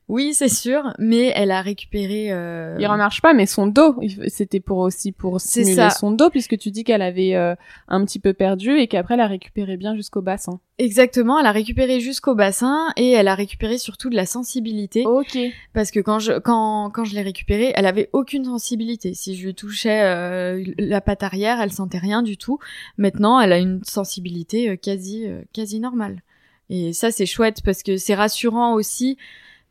[0.08, 2.32] Oui, c'est sûr, mais elle a récupéré.
[2.32, 2.76] Euh...
[2.78, 5.90] Il remarche pas, mais son dos, c'était pour aussi pour stimuler ça.
[5.90, 7.54] son dos, puisque tu dis qu'elle avait euh,
[7.88, 10.60] un petit peu perdu et qu'après elle a récupéré bien jusqu'au bassin.
[10.78, 15.38] Exactement, elle a récupéré jusqu'au bassin et elle a récupéré surtout de la sensibilité, Ok.
[15.72, 19.14] parce que quand je quand quand je l'ai récupérée, elle avait aucune sensibilité.
[19.14, 22.58] Si je lui touchais euh, la patte arrière, elle sentait rien du tout.
[22.98, 26.22] Maintenant, elle a une sensibilité euh, quasi euh, quasi normale.
[26.70, 29.18] Et ça, c'est chouette parce que c'est rassurant aussi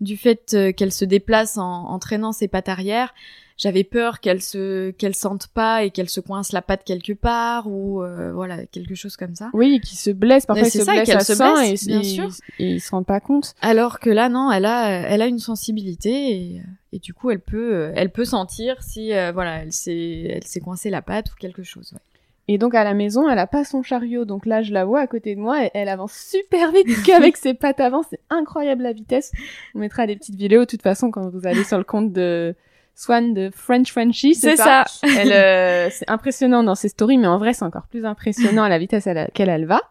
[0.01, 3.13] du fait euh, qu'elle se déplace en, en traînant ses pattes arrière.
[3.57, 7.67] J'avais peur qu'elle se qu'elle sente pas et qu'elle se coince la patte quelque part
[7.67, 9.51] ou euh, voilà quelque chose comme ça.
[9.53, 11.99] Oui, qui se blesse, parfois c'est se ça, blesse qu'elle à se blesse, et, bien
[12.01, 12.29] et- sûr.
[12.57, 13.53] et ils se rendent pas compte.
[13.61, 16.61] Alors que là, non, elle a elle a une sensibilité et,
[16.91, 20.59] et du coup elle peut elle peut sentir si euh, voilà elle s'est elle s'est
[20.61, 21.91] coincée la patte ou quelque chose.
[21.93, 21.99] ouais.
[22.47, 24.99] Et donc à la maison, elle a pas son chariot, donc là je la vois
[24.99, 28.83] à côté de moi, et elle avance super vite qu'avec ses pattes avant, c'est incroyable
[28.83, 29.31] la vitesse.
[29.75, 32.55] On mettra des petites vidéos de toute façon quand vous allez sur le compte de
[32.95, 34.85] Swan de French Frenchie, c'est ça.
[35.03, 38.69] Elle, euh, c'est impressionnant dans ses stories, mais en vrai c'est encore plus impressionnant à
[38.69, 39.81] la vitesse à laquelle elle va.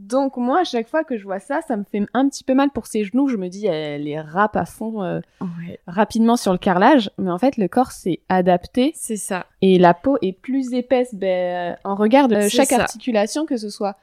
[0.00, 2.54] Donc moi, à chaque fois que je vois ça, ça me fait un petit peu
[2.54, 3.26] mal pour ses genoux.
[3.26, 7.30] Je me dis, elle les râpe à fond euh, Ouais, rapidement sur le carrelage, mais
[7.32, 9.46] en fait le corps s'est adapté c'est ça.
[9.60, 12.82] et la peau est plus épaisse ben, en regard de C'est chaque ça.
[12.82, 13.96] articulation, que ce soit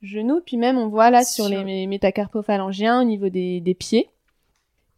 [0.00, 3.74] genou, puis même on voit là sur, Sur- les mé- métacarpophalangiens au niveau des, des
[3.74, 4.08] pieds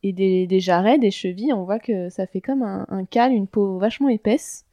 [0.04, 3.32] et des, des jarrets, des chevilles, on voit que ça fait comme un, un cal,
[3.32, 4.63] une peau vachement épaisse.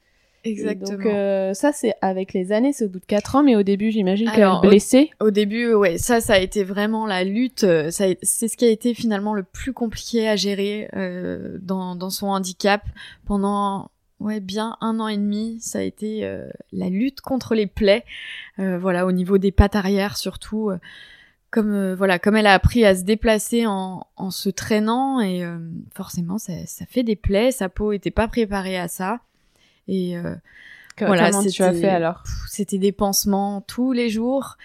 [0.43, 0.97] Exactement.
[0.97, 3.63] donc euh, ça c'est avec les années, c'est au bout de 4 ans, mais au
[3.63, 5.11] début j'imagine qu'elle est blessée.
[5.19, 7.63] Au début, ouais, ça, ça a été vraiment la lutte.
[7.63, 11.95] euh, Ça, c'est ce qui a été finalement le plus compliqué à gérer euh, dans,
[11.95, 12.81] dans son handicap
[13.25, 15.57] pendant, ouais, bien un an et demi.
[15.61, 18.03] Ça a été euh, la lutte contre les plaies,
[18.59, 20.69] euh, voilà, au niveau des pattes arrière surtout.
[20.71, 20.77] euh,
[21.51, 25.57] comme voilà, comme elle a appris à se déplacer en, en se traînant et euh,
[25.93, 27.51] forcément, ça, ça fait des plaies.
[27.51, 29.19] Sa peau était pas préparée à ça.
[29.87, 30.35] Et euh,
[30.95, 34.57] Que- voilà, Comment tu as c'était- fait alors Pff, c'était des pansements tous les jours.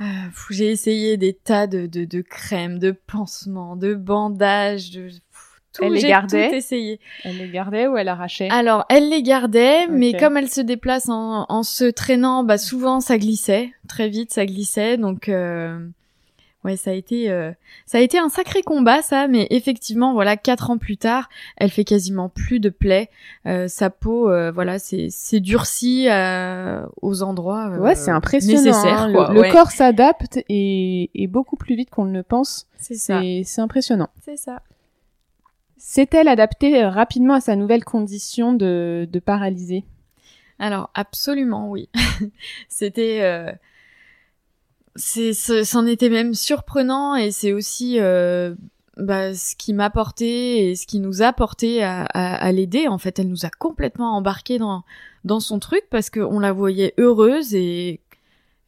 [0.00, 0.04] Euh,
[0.50, 5.08] j'ai essayé des tas de, de, de crèmes, de pansements, de bandages, de
[5.72, 5.84] tout.
[5.84, 7.00] Elle les gardait tout essayé.
[7.24, 11.08] Elle les gardait ou elle arrachait Alors, elle les gardait, mais comme elle se déplace
[11.08, 15.78] en, en se traînant, bah souvent ça glissait, très vite ça glissait, donc euh,
[16.64, 17.50] ouais ça a été euh,
[17.86, 21.70] ça a été un sacré combat ça, mais effectivement voilà quatre ans plus tard, elle
[21.70, 23.10] fait quasiment plus de plaies,
[23.46, 28.62] Euh, sa peau euh, voilà c'est c'est durci euh, aux endroits euh, Ouais, c'est impressionnant.
[28.62, 29.12] nécessaires hein.
[29.12, 29.32] quoi.
[29.32, 32.68] Le, corps s'adapte et, et beaucoup plus vite qu'on ne le pense.
[32.78, 34.08] c'est ça, C'est impressionnant.
[34.24, 34.62] c'est ça.
[35.76, 39.84] S'est-elle adaptée euh, rapidement à sa nouvelle condition de, de paralysée?
[40.60, 41.88] Alors absolument oui.
[42.68, 43.50] C'était euh,
[44.96, 48.54] c'est ce- c'en était même surprenant et c'est aussi euh,
[48.98, 52.88] bah, ce qui m'a porté et ce qui nous a porté à, à, à l'aider.
[52.88, 54.82] En fait, elle nous a complètement embarqué dans
[55.24, 58.00] dans son truc parce qu'on la voyait heureuse et,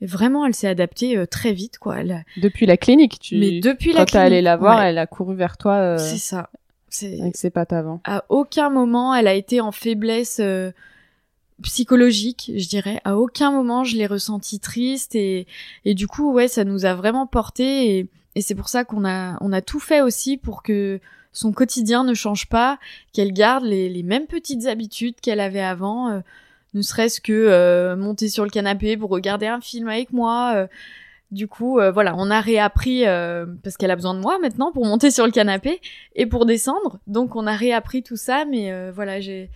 [0.01, 1.99] vraiment elle s'est adaptée euh, très vite quoi.
[2.01, 3.37] Elle, a- Depuis la clinique, tu...
[3.39, 4.89] Mais depuis quand la t'es allé clinique, la voir, ouais.
[4.91, 6.51] elle a couru vers toi euh, c'est ça.
[6.91, 8.01] C'est avec ses pattes avant.
[8.05, 10.71] à aucun moment elle a été en faiblesse euh,
[11.65, 13.01] psychologique, je dirais.
[13.05, 15.47] À aucun moment je l'ai ressenti triste et,
[15.85, 19.05] et du coup, ouais, ça nous a vraiment porté et, et c'est pour ça qu'on
[19.05, 21.01] a, on a tout fait aussi pour que
[21.33, 22.79] son quotidien ne change pas,
[23.13, 26.21] qu'elle garde les, les, mêmes petites habitudes qu'elle avait avant, euh,
[26.75, 30.53] ne serait-ce que euh, monter sur le canapé pour regarder un film avec moi.
[30.55, 30.67] Euh.
[31.31, 33.05] du coup, voilà, on a réappris
[33.63, 35.81] parce qu'elle a besoin de moi maintenant pour monter sur le canapé
[36.15, 36.99] et pour descendre.
[37.09, 39.51] Donc, on a réappris tout ça, mais voilà, j'ai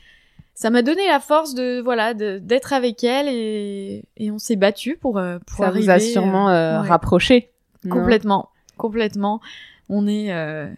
[0.58, 4.96] ça m'a donné la force de voilà d'être avec elle et, et on s'est battu
[4.96, 5.84] pour pour ça arriver.
[5.84, 7.52] vous a sûrement euh, rapproché.
[7.88, 9.40] Complètement, complètement.
[9.88, 10.68] On est, euh,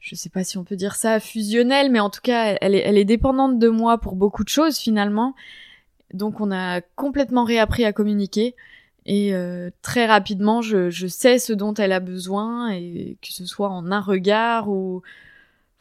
[0.00, 2.78] je sais pas si on peut dire ça fusionnel, mais en tout cas, elle est,
[2.78, 5.34] elle est dépendante de moi pour beaucoup de choses finalement.
[6.14, 8.54] Donc on a complètement réappris à communiquer
[9.04, 13.44] et euh, très rapidement, je, je sais ce dont elle a besoin et que ce
[13.44, 15.02] soit en un regard ou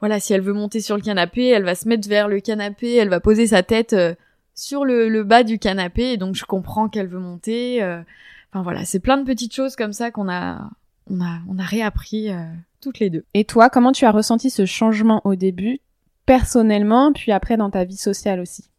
[0.06, 2.94] voilà, si elle veut monter sur le canapé, elle va se mettre vers le canapé,
[2.94, 4.14] elle va poser sa tête euh,
[4.54, 7.82] sur le, le, bas du canapé, et donc je comprends qu'elle veut monter.
[7.82, 8.04] Euh.
[8.52, 10.70] Enfin voilà, c'est plein de petites choses comme ça qu'on a,
[11.10, 12.44] on a, on a réappris euh,
[12.82, 13.26] toutes les deux.
[13.34, 15.80] Et toi, comment tu as ressenti ce changement au début,
[16.28, 18.70] personnellement, puis après dans ta vie sociale aussi?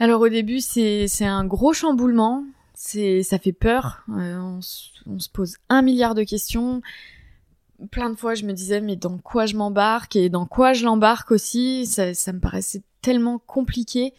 [0.00, 2.42] Alors au début, c'est, un gros chamboulement.
[2.74, 4.02] C'est, ça fait peur.
[4.08, 4.58] on,
[5.06, 6.82] on se pose un milliard de questions
[7.90, 10.84] plein de fois, je me disais, mais dans quoi je m'embarque et dans quoi je
[10.84, 14.14] l'embarque aussi, ça, ça, me paraissait tellement compliqué.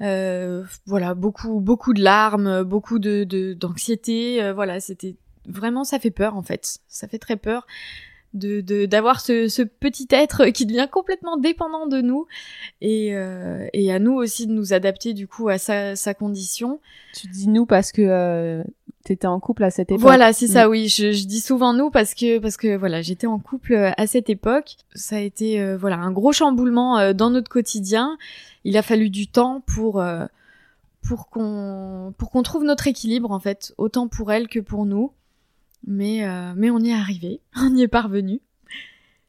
[0.00, 4.42] Euh, voilà, beaucoup, beaucoup de larmes, beaucoup de d'anxiété.
[4.42, 6.78] euh, voilà, c'était vraiment, ça fait peur en fait.
[6.88, 7.66] Ça fait très peur
[8.34, 12.26] de d'avoir ce, ce, petit être qui devient complètement dépendant de nous
[12.80, 16.80] et, euh, et à nous aussi de nous adapter du coup à sa, sa condition.
[17.14, 18.64] Tu dis nous parce que euh,
[19.04, 20.00] t'étais en couple à cette époque.
[20.00, 20.70] Voilà, c'est ça, mm.
[20.70, 20.88] oui.
[20.88, 24.06] Je, je, dis souvent nous parce que parce que voilà, j'étais en couple euh, à
[24.06, 24.76] cette époque.
[24.94, 28.16] Ça a été euh, voilà un gros chamboulement euh, dans notre quotidien.
[28.64, 30.24] Il a fallu du temps pour euh,
[31.02, 35.12] pour qu'on pour qu'on trouve notre équilibre en fait, autant pour elle que pour nous.
[35.86, 38.40] Mais euh, mais on y est arrivé, on y est parvenu.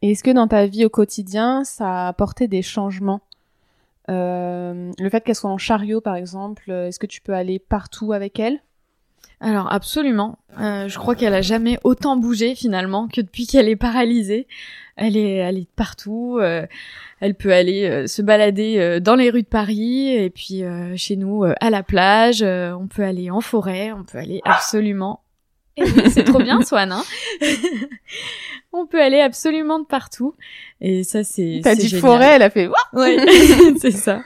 [0.02, 3.22] Et est-ce que dans ta vie au quotidien, ça a apporté des changements?
[4.08, 8.40] Le fait qu'elle soit en chariot, par exemple, est-ce que tu peux aller partout avec
[8.40, 8.62] elle?
[9.46, 10.40] Alors absolument.
[10.60, 14.48] Euh, je crois qu'elle a jamais autant bougé finalement que depuis qu'elle est paralysée.
[14.96, 16.40] Elle est, elle est partout.
[16.42, 16.66] Euh,
[17.20, 20.98] elle peut aller euh, se balader euh, dans les rues de Paris et puis euh,
[20.98, 22.42] chez nous à la plage.
[22.42, 23.92] on peut aller en forêt.
[23.92, 25.22] On peut aller absolument.
[26.10, 26.92] C'est trop bien, Swan.
[26.92, 27.04] Hein
[28.74, 30.34] on peut aller absolument de partout.
[30.82, 31.62] Et ça, c'est.
[31.64, 32.02] T'as dit génial.
[32.02, 32.68] forêt, elle a fait.
[32.94, 33.18] Ouais,
[33.80, 34.24] c'est ça.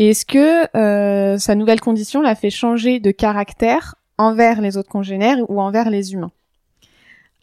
[0.00, 5.38] Est-ce que euh, sa nouvelle condition l'a fait changer de caractère envers les autres congénères
[5.48, 6.32] ou envers les humains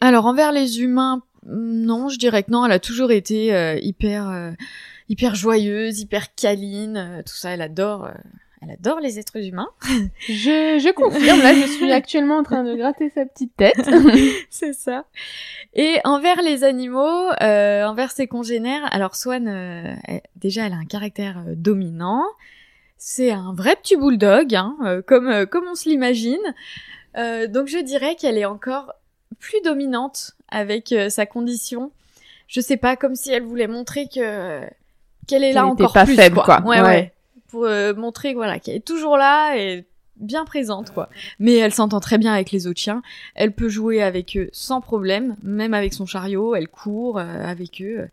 [0.00, 2.64] Alors envers les humains, non, je dirais que non.
[2.66, 4.52] Elle a toujours été euh, hyper, euh,
[5.08, 7.50] hyper joyeuse, hyper câline, euh, tout ça.
[7.50, 8.08] Elle adore,
[8.62, 9.70] elle adore les êtres humains.
[10.28, 11.42] je, je confirme.
[11.42, 13.90] Là, je suis actuellement en train de gratter sa petite tête.
[14.50, 15.04] C'est ça.
[15.74, 21.42] Et envers les animaux, envers ses congénères, alors Swan, elle, déjà, elle a un caractère
[21.56, 22.24] dominant.
[22.98, 26.36] C'est un vrai petit bulldog, hein, euh, comme euh, comme on se l'imagine.
[27.16, 28.92] Euh, donc je dirais qu'elle est encore
[29.38, 31.92] plus dominante avec sa condition.
[32.48, 34.60] Je sais pas, comme si elle voulait montrer que
[35.26, 36.16] qu'elle est là encore pas plus.
[36.16, 36.60] faible, quoi.
[36.60, 36.60] quoi.
[36.62, 36.86] Ouais, Ouais.
[36.86, 37.12] ouais.
[37.48, 39.84] Pour montrer voilà qu'elle est toujours là et
[40.16, 41.08] bien présente quoi.
[41.38, 43.02] Mais elle s'entend très bien avec les autres chiens.
[43.34, 46.54] Elle peut jouer avec eux sans problème, même avec son chariot.
[46.54, 48.08] Elle court avec eux.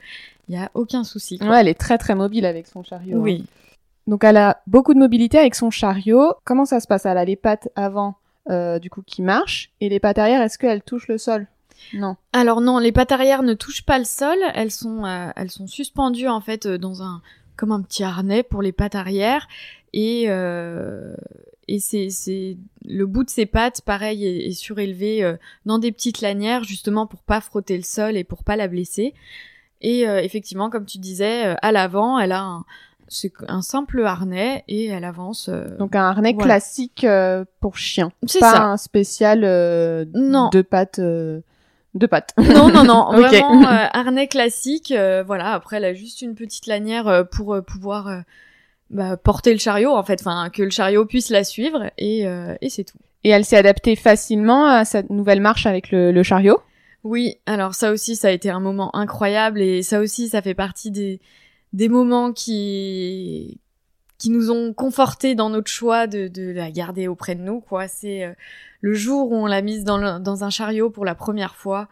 [0.47, 1.37] Il y a aucun souci.
[1.39, 1.49] quoi.
[1.49, 3.17] Ouais, elle est très très mobile avec son chariot.
[3.25, 3.43] hein.
[4.07, 6.33] Donc elle a beaucoup de mobilité avec son chariot.
[6.43, 7.05] Comment ça se passe?
[7.05, 8.15] Elle a les pattes avant,
[8.49, 11.47] euh, du coup, qui marchent, et les pattes arrière, est-ce qu'elles touchent le sol?
[11.93, 12.15] Non.
[12.31, 14.37] Alors non, les pattes arrière ne touchent pas le sol.
[14.53, 17.21] Elles sont, euh, elles sont suspendues en fait euh, dans un,
[17.57, 19.47] comme un petit harnais pour les pattes arrière,
[19.91, 21.15] et euh,
[21.67, 25.91] et c'est c'est le bout de ses pattes, pareil, est, est surélevé euh, dans des
[25.91, 29.13] petites lanières justement pour pas frotter le sol et pour pas la blesser.
[29.81, 32.65] Et euh, effectivement, comme tu disais, euh, à l'avant, elle a un,
[33.07, 35.49] c'est un simple harnais et elle avance.
[35.49, 36.55] euh, Donc un harnais Voilà.
[36.55, 38.11] classique euh, pour chien.
[38.25, 38.63] c'est Pas ça.
[38.63, 40.49] un spécial euh, Non.
[40.51, 40.99] de pattes.
[40.99, 41.43] de
[42.09, 42.33] pattes.
[42.37, 43.17] Non, non, non, Ok.
[43.27, 43.63] vraiment
[43.93, 44.93] harnais classique.
[45.25, 48.23] voilà, après elle a juste une petite lanière pour pouvoir
[48.89, 52.25] bah, porter le chariot en fait, enfin que le chariot puisse la suivre et,
[52.61, 52.97] et c'est tout.
[53.23, 56.59] Et elle s'est adaptée facilement à cette nouvelle marche avec le, le chariot?
[57.03, 60.53] Oui, alors ça aussi ça a été un moment incroyable et ça aussi ça fait
[60.55, 61.19] partie des
[61.75, 63.59] des moments qui
[64.17, 67.87] qui nous ont confortés dans notre choix de, de la garder auprès de nous quoi.
[67.87, 68.33] C'est euh,
[68.81, 71.89] le jour où on l'a mise dans, le- dans un chariot pour la première fois.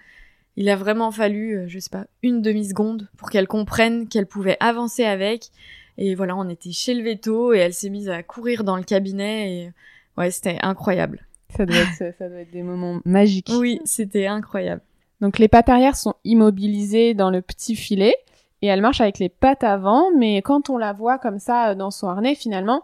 [0.56, 4.26] Il a vraiment fallu, euh, je sais pas, une demi seconde pour qu'elle comprenne qu'elle
[4.26, 5.50] pouvait avancer avec
[5.98, 8.84] Et voilà, on était chez le veto et elle s'est mise à courir dans le
[8.84, 9.72] cabinet et
[10.18, 11.28] ouais, c'était incroyable.
[11.56, 13.52] Ça doit, être, ça doit être des moments magiques.
[13.54, 14.82] Oui, c'était incroyable.
[15.22, 18.16] Donc les pattes arrière sont immobilisées dans le petit filet
[18.64, 21.76] et elle marche avec les pattes avant, mais quand on la voit comme ça euh,
[21.76, 22.82] dans son harnais, finalement,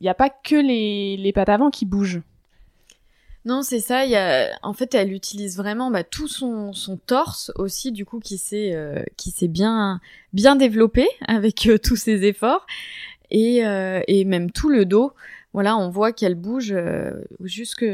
[0.00, 2.22] il n'y a pas que les, les pattes avant qui bougent.
[3.44, 4.06] Non, c'est ça.
[4.06, 4.56] Y a...
[4.62, 8.72] En fait, elle utilise vraiment bah, tout son, son torse aussi, du coup, qui s'est
[8.74, 10.00] euh, qui s'est bien
[10.32, 12.64] bien développé avec euh, tous ses efforts
[13.30, 15.12] et euh, et même tout le dos.
[15.52, 16.76] Voilà, on voit qu'elle bouge
[17.40, 17.86] jusque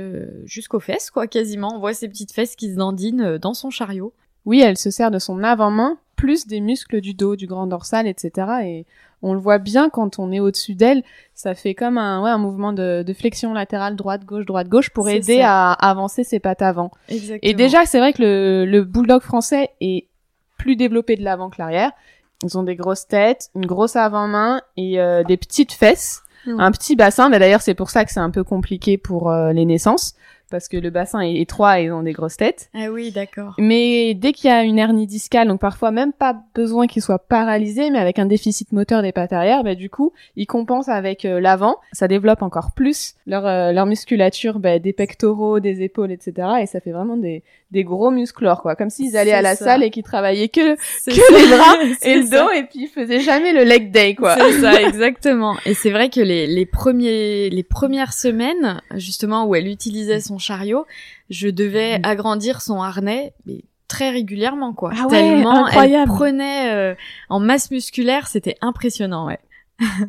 [0.45, 1.77] jusqu'aux fesses, quoi, quasiment.
[1.77, 4.13] On voit ses petites fesses qui se dandinent dans son chariot.
[4.45, 8.07] Oui, elle se sert de son avant-main plus des muscles du dos, du grand dorsal,
[8.07, 8.31] etc.
[8.65, 8.87] Et
[9.23, 11.03] on le voit bien quand on est au-dessus d'elle.
[11.35, 15.39] Ça fait comme un, ouais, un mouvement de, de flexion latérale droite-gauche, droite-gauche pour aider
[15.41, 15.71] ça.
[15.73, 16.93] à avancer ses pattes avant.
[17.09, 17.41] Exactement.
[17.43, 20.07] Et déjà, c'est vrai que le, le bulldog français est
[20.59, 21.91] plus développé de l'avant que l'arrière.
[22.45, 26.59] Ils ont des grosses têtes, une grosse avant-main et euh, des petites fesses, Mm.
[26.59, 27.31] un petit bassin.
[27.31, 30.15] Bah, D'ailleurs, c'est pour ça que c'est un peu compliqué pour euh, les naissances
[30.53, 32.69] parce que le bassin est étroit et ils ont des grosses têtes.
[32.75, 33.55] Ah oui, d'accord.
[33.59, 37.19] Mais dès qu'il y a une hernie discale, donc parfois même pas besoin qu'ils soient
[37.19, 41.25] paralysés, mais avec un déficit moteur des pattes arrière, bah, du coup, ils compensent avec
[41.25, 41.77] euh, l'avant.
[41.93, 46.49] Ça développe encore plus leur, euh, leur musculature bah, des pectoraux, des épaules, etc.
[46.61, 48.77] Et ça fait vraiment des, des gros musclores, quoi.
[48.77, 49.65] Comme s'ils allaient à la ça.
[49.65, 51.11] salle et qu'ils travaillaient que, que ça.
[51.11, 52.45] les bras et le ça.
[52.45, 54.37] dos, et puis ils faisaient jamais le leg day, quoi.
[54.37, 55.57] C'est ça, exactement.
[55.67, 60.39] Et c'est vrai que les, les premiers, les premières semaines, justement, où elle utilisait son
[60.39, 60.87] chariot,
[61.31, 62.05] je devais Mm.
[62.05, 64.93] agrandir son harnais, mais très régulièrement, quoi.
[64.97, 66.11] Ah ouais, Tellement incroyable.
[66.11, 66.95] elle prenait euh,
[67.29, 69.39] en masse musculaire, c'était impressionnant, ouais.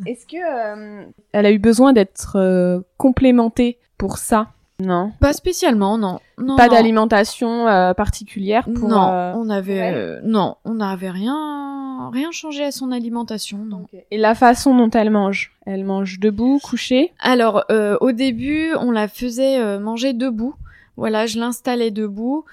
[0.05, 4.49] Est-ce que euh, elle a eu besoin d'être euh, complémentée pour ça?
[4.83, 5.11] Non.
[5.19, 6.19] Pas spécialement, non.
[6.37, 8.89] non Pas d'alimentation euh, particulière pour.
[8.89, 9.93] Non, euh, on avait, ouais.
[9.93, 13.85] euh, non, on n'avait rien, rien changé à son alimentation, non.
[14.11, 17.13] Et la façon dont elle mange Elle mange debout, couchée?
[17.19, 20.55] Alors, euh, au début, on la faisait euh, manger debout.
[20.97, 22.45] Voilà, je l'installais debout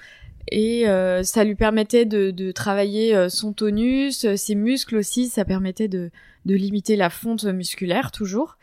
[0.49, 5.45] et euh, ça lui permettait de, de travailler euh, son tonus, ses muscles aussi, ça
[5.45, 6.09] permettait de,
[6.45, 8.57] de limiter la fonte musculaire toujours.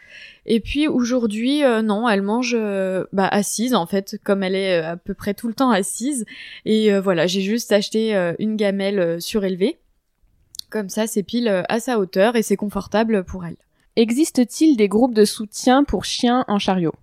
[0.47, 4.81] Et puis aujourd'hui, euh, non, elle mange euh, bah, assise en fait, comme elle est
[4.81, 6.25] euh, à peu près tout le temps assise.
[6.65, 9.79] Et euh, voilà, j'ai juste acheté une gamelle surélevée.
[10.71, 13.57] Comme ça, c'est pile à sa hauteur et c'est confortable pour elle.
[13.97, 16.95] Existe-t-il des groupes de soutien pour chiens en chariot?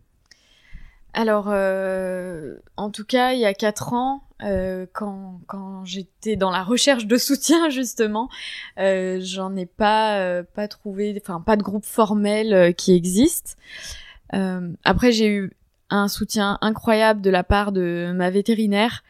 [1.13, 6.51] Alors, euh, en tout cas, il y a quatre ans, euh, quand, quand j'étais dans
[6.51, 8.29] la recherche de soutien justement,
[8.79, 13.57] euh, j'en ai pas euh, pas trouvé, enfin pas de groupe formel euh, qui existe.
[14.33, 15.51] Euh, après, j'ai eu
[15.89, 19.03] un soutien incroyable de la part de ma vétérinaire,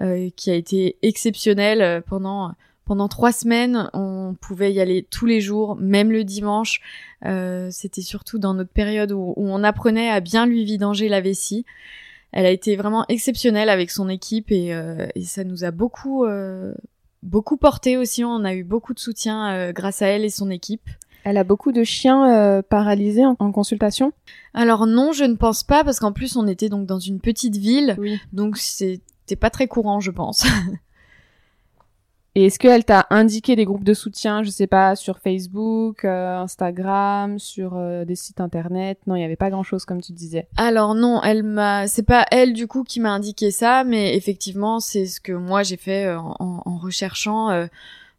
[0.00, 2.52] euh, qui a été exceptionnel euh, pendant
[2.84, 3.88] pendant trois semaines.
[3.92, 6.80] On pouvait y aller tous les jours, même le dimanche.
[7.24, 11.20] Euh, C'était surtout dans notre période où, où on apprenait à bien lui vidanger la
[11.20, 11.64] vessie.
[12.32, 16.24] Elle a été vraiment exceptionnelle avec son équipe et, euh, et ça nous a beaucoup
[16.24, 16.72] euh,
[17.22, 18.24] beaucoup porté aussi.
[18.24, 20.88] On a eu beaucoup de soutien euh, grâce à elle et son équipe.
[21.24, 24.12] Elle a beaucoup de chiens euh, paralysés en, en consultation?
[24.54, 27.56] Alors non, je ne pense pas parce qu'en plus on était donc dans une petite
[27.56, 28.18] ville, Oui.
[28.32, 30.44] donc c'était pas très courant, je pense.
[32.34, 36.38] Et est-ce qu'elle t'a indiqué des groupes de soutien, je sais pas, sur Facebook, euh,
[36.38, 38.98] Instagram, sur euh, des sites internet?
[39.06, 40.48] Non, il n'y avait pas grand-chose comme tu disais.
[40.56, 44.80] Alors non, elle m'a, c'est pas elle du coup qui m'a indiqué ça, mais effectivement
[44.80, 47.50] c'est ce que moi j'ai fait euh, en, recherchant.
[47.50, 47.66] euh,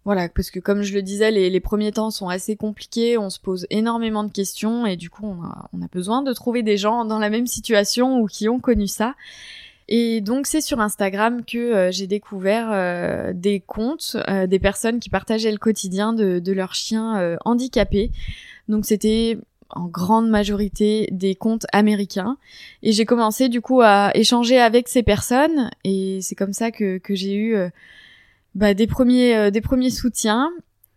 [0.06, 3.39] voilà, parce que comme je le disais, les, premiers temps sont assez compliqués, on se
[3.39, 7.19] pose énormément de questions et du coup on a besoin de trouver des gens dans
[7.19, 9.15] la même situation ou qui ont connu ça.
[9.88, 15.00] Et donc c'est sur Instagram que euh, j'ai découvert euh, des comptes euh, des personnes
[15.00, 18.12] qui partageaient le quotidien de, leurs chiens handicapés.
[18.67, 19.38] Donc c'était
[19.69, 22.38] en grande majorité des comptes américains.
[22.84, 27.00] Et j'ai commencé du coup à échanger avec ces personnes et c'est comme ça que,
[27.10, 27.56] j'ai eu
[28.54, 30.52] bah, des premiers des premiers soutiens.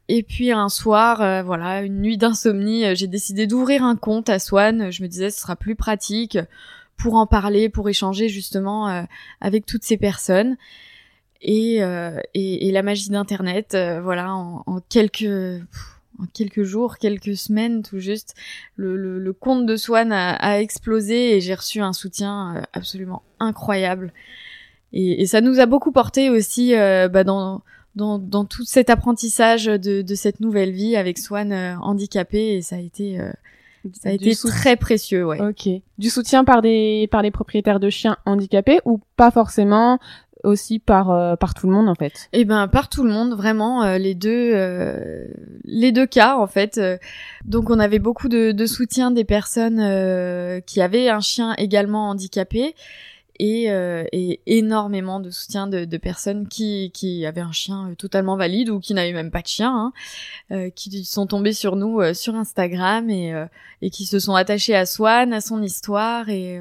[0.08, 4.90] Et puis un soir, voilà, une nuit d'insomnie, j'ai décidé d'ouvrir un compte à Swan.
[4.90, 6.38] Je me disais ce sera plus pratique
[6.96, 9.02] pour en parler, pour échanger justement euh,
[9.40, 10.56] avec toutes ces personnes.
[11.42, 15.60] Et, euh, et, et la magie d'Internet, euh, voilà, en, en quelques
[16.18, 18.34] en quelques jours, quelques semaines tout juste,
[18.76, 22.62] le, le, le compte de Swan a, a explosé et j'ai reçu un soutien euh,
[22.72, 24.14] absolument incroyable.
[24.94, 27.62] Et, et ça nous a beaucoup porté aussi euh, bah, dans,
[27.96, 32.62] dans, dans tout cet apprentissage de, de cette nouvelle vie avec Swan euh, handicapé et
[32.62, 33.30] ça a été, euh,
[33.94, 35.40] ça a été très précieux, ouais.
[35.40, 35.68] Ok.
[35.98, 39.98] Du soutien par des par les propriétaires de chiens handicapés ou pas forcément
[40.44, 42.28] aussi par euh, par tout le monde en fait?
[42.32, 44.52] Eh ben par tout le monde, vraiment euh, les deux
[45.64, 46.80] les deux cas en fait.
[47.44, 52.74] donc on avait beaucoup de, de soutien des personnes qui avaient un chien également handicapé
[53.38, 53.64] et,
[54.12, 58.80] et énormément de soutien de, de, personnes qui, qui avaient un chien totalement valide ou
[58.80, 59.92] qui n'avaient même pas de chien,
[60.50, 63.32] hein, qui sont tombées sur nous sur Instagram et,
[63.82, 66.60] et qui se sont attachés à Swan, à son histoire et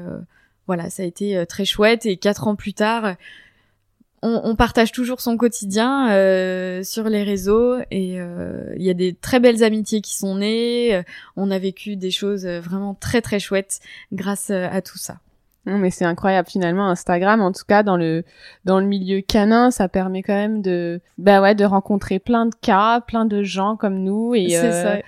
[0.66, 3.16] voilà, ça a été très chouette et quatre ans plus tard
[4.22, 9.14] on, partage toujours son quotidien euh, sur les réseaux et euh, il y a des
[9.14, 10.94] très belles amitiés qui sont nées.
[10.94, 11.02] Euh,
[11.36, 13.80] on a vécu des choses vraiment très très chouettes
[14.12, 15.18] grâce à tout ça.
[15.66, 18.24] Non, mais c'est incroyable finalement Instagram en tout cas dans le
[18.64, 22.54] dans le milieu canin ça permet quand même de bah ouais de rencontrer plein de
[22.54, 24.98] cas plein de gens comme nous et ça.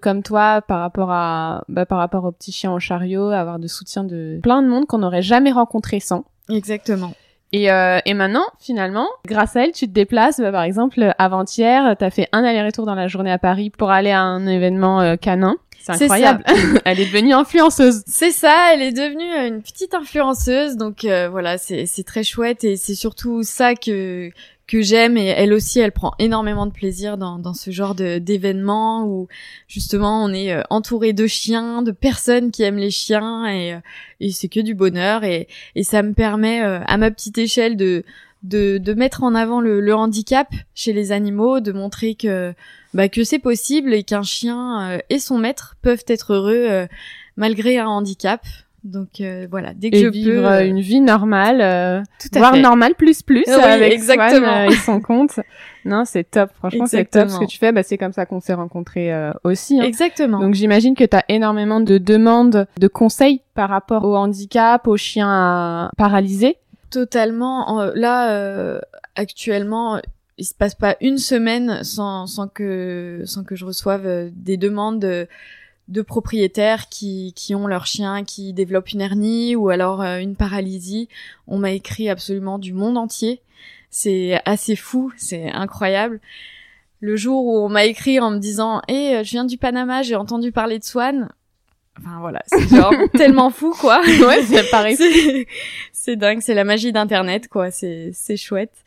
[0.00, 3.66] comme toi par rapport à bah, par rapport au petit chien en chariot avoir de
[3.66, 7.12] soutien de plein de monde qu'on n'aurait jamais rencontré sans exactement
[7.52, 10.40] et, euh, et maintenant, finalement, grâce à elle, tu te déplaces.
[10.40, 13.90] Bah, par exemple, avant-hier, tu as fait un aller-retour dans la journée à Paris pour
[13.90, 15.56] aller à un événement euh, canin.
[15.80, 16.44] C'est incroyable.
[16.84, 18.02] elle est devenue influenceuse.
[18.06, 20.76] C'est ça, elle est devenue euh, une petite influenceuse.
[20.76, 24.30] Donc euh, voilà, c'est très chouette et c'est surtout ça que
[24.66, 29.06] que j'aime et elle aussi elle prend énormément de plaisir dans, dans ce genre d'événements
[29.06, 29.28] où
[29.68, 33.78] justement on est euh, entouré de chiens, de personnes qui aiment les chiens et, euh,
[34.18, 35.46] et c'est que du bonheur et,
[35.76, 38.02] et ça me permet à ma petite échelle de,
[38.46, 42.54] de, de mettre en avant le, le, handicap chez les animaux, de montrer que
[42.94, 46.86] bah, que c'est possible et qu'un chien et son maître peuvent être heureux
[47.36, 48.40] malgré un handicap.
[48.86, 52.56] Donc euh, voilà, dès que et je vivre peux, euh, une vie normale, euh, voire
[52.56, 54.46] normale plus plus oui, avec exactement.
[54.46, 55.40] Swan, ils sont compte.
[55.84, 56.50] Non, c'est top.
[56.58, 57.72] Franchement, c'est top ce que tu fais.
[57.72, 59.80] Bah, c'est comme ça qu'on s'est rencontrés aussi.
[59.80, 59.84] Hein.
[59.84, 60.38] Exactement.
[60.38, 64.96] Donc j'imagine que tu as énormément de demandes, de conseils par rapport au handicap, aux
[64.96, 66.58] chiens paralysés.
[66.90, 67.90] Totalement.
[67.94, 68.80] Là,
[69.14, 70.00] actuellement,
[70.38, 75.00] il se passe pas une semaine sans, que sans que je reçoive des demandes.
[75.00, 75.28] De
[75.88, 80.34] de propriétaires qui, qui ont leur chien qui développe une hernie ou alors euh, une
[80.34, 81.08] paralysie.
[81.46, 83.40] On m'a écrit absolument du monde entier.
[83.90, 86.20] C'est assez fou, c'est incroyable.
[87.00, 90.16] Le jour où on m'a écrit en me disant "Eh, je viens du Panama, j'ai
[90.16, 91.28] entendu parler de Swan."
[91.98, 94.02] Enfin voilà, c'est genre tellement fou quoi.
[94.26, 94.96] Ouais, c'est pareil.
[95.92, 98.84] C'est dingue, c'est la magie d'internet quoi, c'est c'est chouette.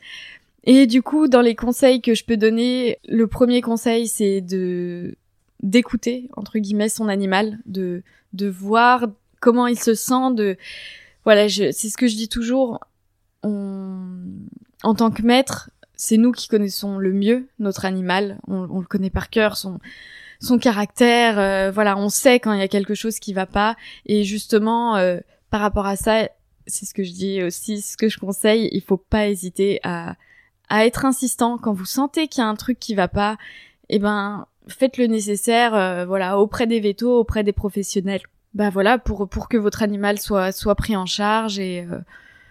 [0.64, 5.16] Et du coup, dans les conseils que je peux donner, le premier conseil c'est de
[5.62, 8.02] d'écouter entre guillemets son animal, de
[8.32, 9.06] de voir
[9.40, 10.56] comment il se sent, de
[11.24, 12.80] voilà, c'est ce que je dis toujours.
[13.42, 14.16] On,
[14.82, 18.38] en tant que maître, c'est nous qui connaissons le mieux notre animal.
[18.48, 19.78] On, le connaît par cœur, son
[20.40, 21.38] son caractère.
[21.38, 23.76] Euh, voilà, on sait quand il y a quelque chose qui va pas.
[24.06, 25.18] Et justement, euh,
[25.50, 26.28] par rapport à ça,
[26.66, 28.68] c'est ce que je dis aussi, ce que je conseille.
[28.72, 30.16] Il faut pas hésiter à
[30.70, 33.36] à être insistant quand vous sentez qu'il y a un truc qui va pas.
[33.90, 38.22] Eh ben, faites le nécessaire, euh, voilà, auprès des vétos, auprès des professionnels.
[38.54, 41.98] Bah voilà, pour pour que votre animal soit soit pris en charge et euh,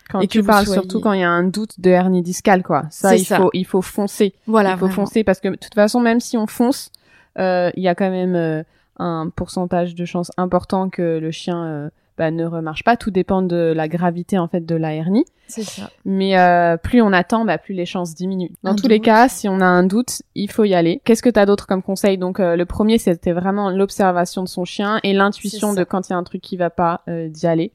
[0.09, 2.83] quand tu parles surtout quand il y a un doute de hernie discale, quoi.
[2.89, 4.33] Ça, il faut il faut foncer.
[4.47, 6.91] Voilà, il faut foncer parce que de toute façon, même si on fonce,
[7.39, 8.65] il y a quand même
[8.97, 12.97] un pourcentage de chance important que le chien bah, ne remarche pas.
[12.97, 15.23] Tout dépend de la gravité en fait de la hernie.
[15.47, 15.89] C'est ça.
[16.03, 18.51] Mais euh, plus on attend, bah, plus les chances diminuent.
[18.61, 21.01] Dans tous les cas, si on a un doute, il faut y aller.
[21.05, 22.17] Qu'est-ce que tu as d'autre comme conseil?
[22.17, 26.11] Donc euh, le premier, c'était vraiment l'observation de son chien et l'intuition de quand il
[26.11, 27.71] y a un truc qui va pas, euh, d'y aller.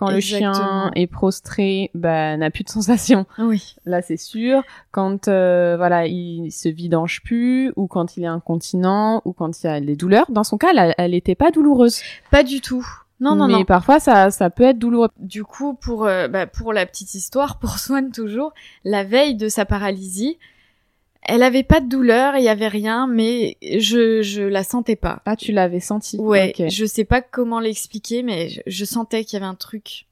[0.00, 3.26] Quand le chien est prostré, bah, n'a plus de sensation.
[3.36, 3.76] Oui.
[3.84, 4.62] Là, c'est sûr.
[4.92, 9.66] Quand euh, voilà, il se vidange plus, ou quand il est incontinent, ou quand il
[9.66, 10.24] y a des douleurs.
[10.30, 12.00] Dans son cas, elle n'était pas douloureuse.
[12.30, 12.86] Pas du tout.
[13.20, 15.10] Non, non, mais parfois ça, ça peut être douloureux.
[15.18, 19.50] Du coup, pour, euh, bah, pour la petite histoire, pour Swan toujours, la veille de
[19.50, 20.38] sa paralysie,
[21.22, 25.20] elle avait pas de douleur, il y avait rien, mais je, je la sentais pas.
[25.26, 26.16] Ah, tu l'avais senti.
[26.18, 26.54] Ouais.
[26.56, 30.06] Je sais pas comment l'expliquer, mais je, sentais qu'il y avait un truc.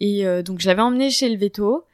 [0.00, 1.84] Et euh, donc j'avais emmené chez le veto.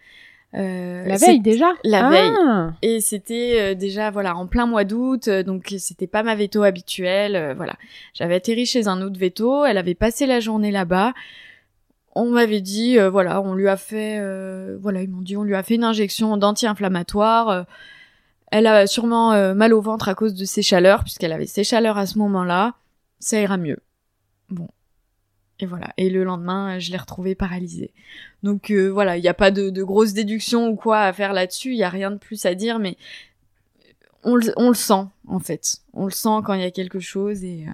[0.54, 1.72] Euh, la veille déjà?
[1.84, 2.32] La veille.
[2.40, 2.72] Ah.
[2.82, 6.62] Et c'était euh, déjà voilà en plein mois d'août, euh, donc c'était pas ma veto
[6.62, 7.54] habituelle.
[7.56, 7.74] voilà,
[8.14, 9.64] j'avais atterri chez un autre veto.
[9.64, 11.14] Elle avait passé la journée là-bas.
[12.14, 14.18] On m'avait dit voilà, on lui a fait
[14.78, 17.66] voilà, ils m'ont dit on lui a fait une injection d'anti-inflammatoire.
[18.52, 21.98] Elle a sûrement mal au ventre à cause de ses chaleurs puisqu'elle avait ses chaleurs
[21.98, 22.74] à ce moment-là.
[23.18, 23.78] Ça ira mieux.
[24.50, 24.68] Bon,
[25.58, 25.92] et voilà.
[25.96, 27.92] Et le lendemain, je l'ai retrouvé paralysé.
[28.42, 31.32] Donc euh, voilà, il n'y a pas de, de grosses déductions ou quoi à faire
[31.32, 31.70] là-dessus.
[31.70, 32.96] Il y a rien de plus à dire, mais
[34.22, 35.78] on le, on le sent en fait.
[35.94, 37.72] On le sent quand il y a quelque chose et, euh,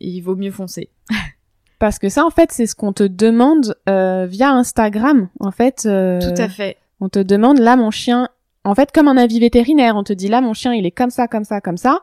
[0.00, 0.90] et il vaut mieux foncer.
[1.80, 5.76] Parce que ça, en fait, c'est ce qu'on te demande euh, via Instagram, en fait.
[5.84, 5.88] Tout
[6.42, 6.76] à fait.
[7.00, 8.28] On te demande là mon chien,
[8.64, 11.10] en fait comme un avis vétérinaire, on te dit là mon chien il est comme
[11.10, 12.00] ça, comme ça, comme ça.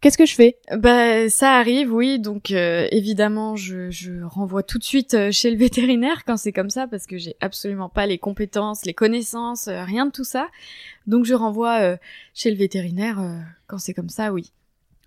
[0.00, 0.56] Qu'est-ce que je fais?
[0.78, 2.18] Bah ça arrive, oui.
[2.18, 6.52] Donc euh, évidemment, je, je renvoie tout de suite euh, chez le vétérinaire quand c'est
[6.52, 10.24] comme ça parce que j'ai absolument pas les compétences, les connaissances, euh, rien de tout
[10.24, 10.48] ça.
[11.06, 11.98] Donc je renvoie
[12.32, 13.20] chez le vétérinaire
[13.66, 14.52] quand c'est comme ça, oui.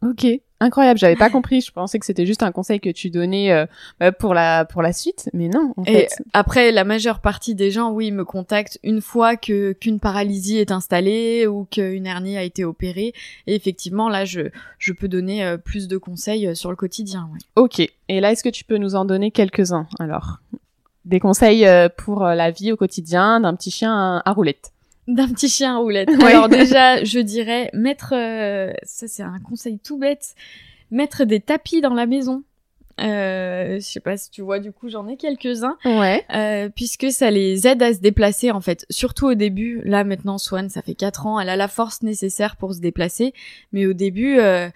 [0.04, 0.28] Ok,
[0.64, 1.00] incroyable.
[1.00, 1.62] J'avais pas compris.
[1.62, 3.66] Je pensais que c'était juste un conseil que tu donnais euh,
[4.00, 5.74] bah, pour la pour la suite, mais non.
[5.78, 10.00] En et après, la majeure partie des gens, oui, me contactent une fois que qu'une
[10.00, 13.14] paralysie est installée ou qu'une hernie a été opérée.
[13.48, 14.42] Et effectivement, là, je
[14.80, 17.30] je peux donner euh, plus de conseils euh, sur le quotidien.
[17.34, 17.40] Oui.
[17.56, 17.80] Ok.
[18.10, 20.40] Et là, est-ce que tu peux nous en donner quelques-uns alors?
[21.06, 24.73] Des conseils pour la vie au quotidien d'un petit chien à roulette
[25.08, 26.10] d'un petit chien à roulette.
[26.24, 30.36] Alors déjà, je dirais mettre, euh, ça c'est un conseil tout bête,
[30.92, 32.44] mettre des tapis dans la maison.
[33.02, 35.78] Euh, je sais pas si tu vois, du coup j'en ai quelques-uns.
[35.86, 36.24] Ouais.
[36.34, 38.86] Euh, puisque ça les aide à se déplacer en fait.
[38.90, 39.82] Surtout au début.
[39.84, 43.34] Là maintenant, Swan, ça fait 4 ans, elle a la force nécessaire pour se déplacer.
[43.72, 44.70] Mais au début, euh,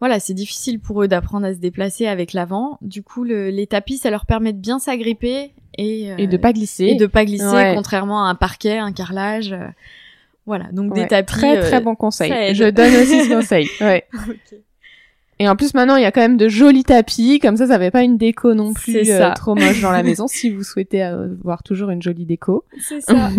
[0.00, 2.78] voilà, c'est difficile pour eux d'apprendre à se déplacer avec l'avant.
[2.82, 6.36] Du coup, le, les tapis, ça leur permet de bien s'agripper et, euh, et de
[6.36, 6.84] pas glisser.
[6.84, 9.52] Et de pas glisser, contrairement à un parquet, un carrelage.
[9.52, 9.66] Euh,
[10.46, 11.32] voilà, donc des tapis.
[11.32, 12.54] Très très euh, bon conseil.
[12.54, 13.68] Je donne aussi ce conseil.
[13.80, 14.06] Ouais.
[15.40, 17.76] Et en plus maintenant il y a quand même de jolis tapis, comme ça ça
[17.76, 21.64] fait pas une déco non plus trop moche dans la maison si vous souhaitez avoir
[21.64, 22.64] toujours une jolie déco.
[22.78, 23.30] C'est ça.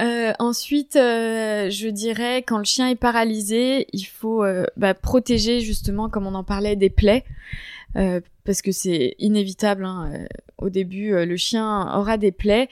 [0.00, 5.60] Euh, ensuite, euh, je dirais quand le chien est paralysé, il faut euh, bah, protéger
[5.60, 7.24] justement, comme on en parlait, des plaies,
[8.44, 9.84] parce que c'est inévitable.
[9.84, 10.26] Hein,
[10.58, 12.68] au début, le chien aura des plaies.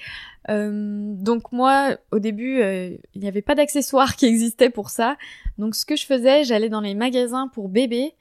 [0.48, 2.60] donc moi, au début,
[3.14, 5.16] il n'y avait pas d'accessoires qui existaient pour ça.
[5.58, 8.14] Donc ce que je faisais, j'allais dans les magasins pour bébés,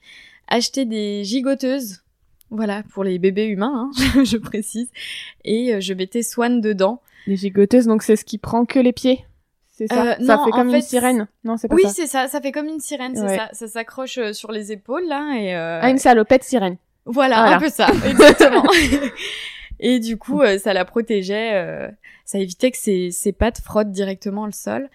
[0.46, 2.02] acheter des gigoteuses.
[2.50, 4.88] Voilà, pour les bébés humains, hein, je précise.
[5.44, 7.00] Et je mettais Swan dedans.
[7.26, 9.24] Les gigoteuses, donc c'est ce qui prend que les pieds
[9.72, 11.88] c'est ça euh, Ça fait comme une sirène Non, c'est pas oui, ça.
[11.88, 12.28] Oui, c'est ça.
[12.28, 13.48] Ça fait comme une sirène, c'est ça.
[13.52, 15.54] Ça s'accroche euh, sur les épaules, là, et...
[15.54, 15.80] Euh...
[15.82, 16.76] Ah, une salopette sirène.
[17.04, 18.64] Voilà, un peu ça, exactement.
[19.80, 21.90] et du coup, euh, ça la protégeait,
[22.24, 24.88] ça évitait que ses, ses pattes frottent directement le sol.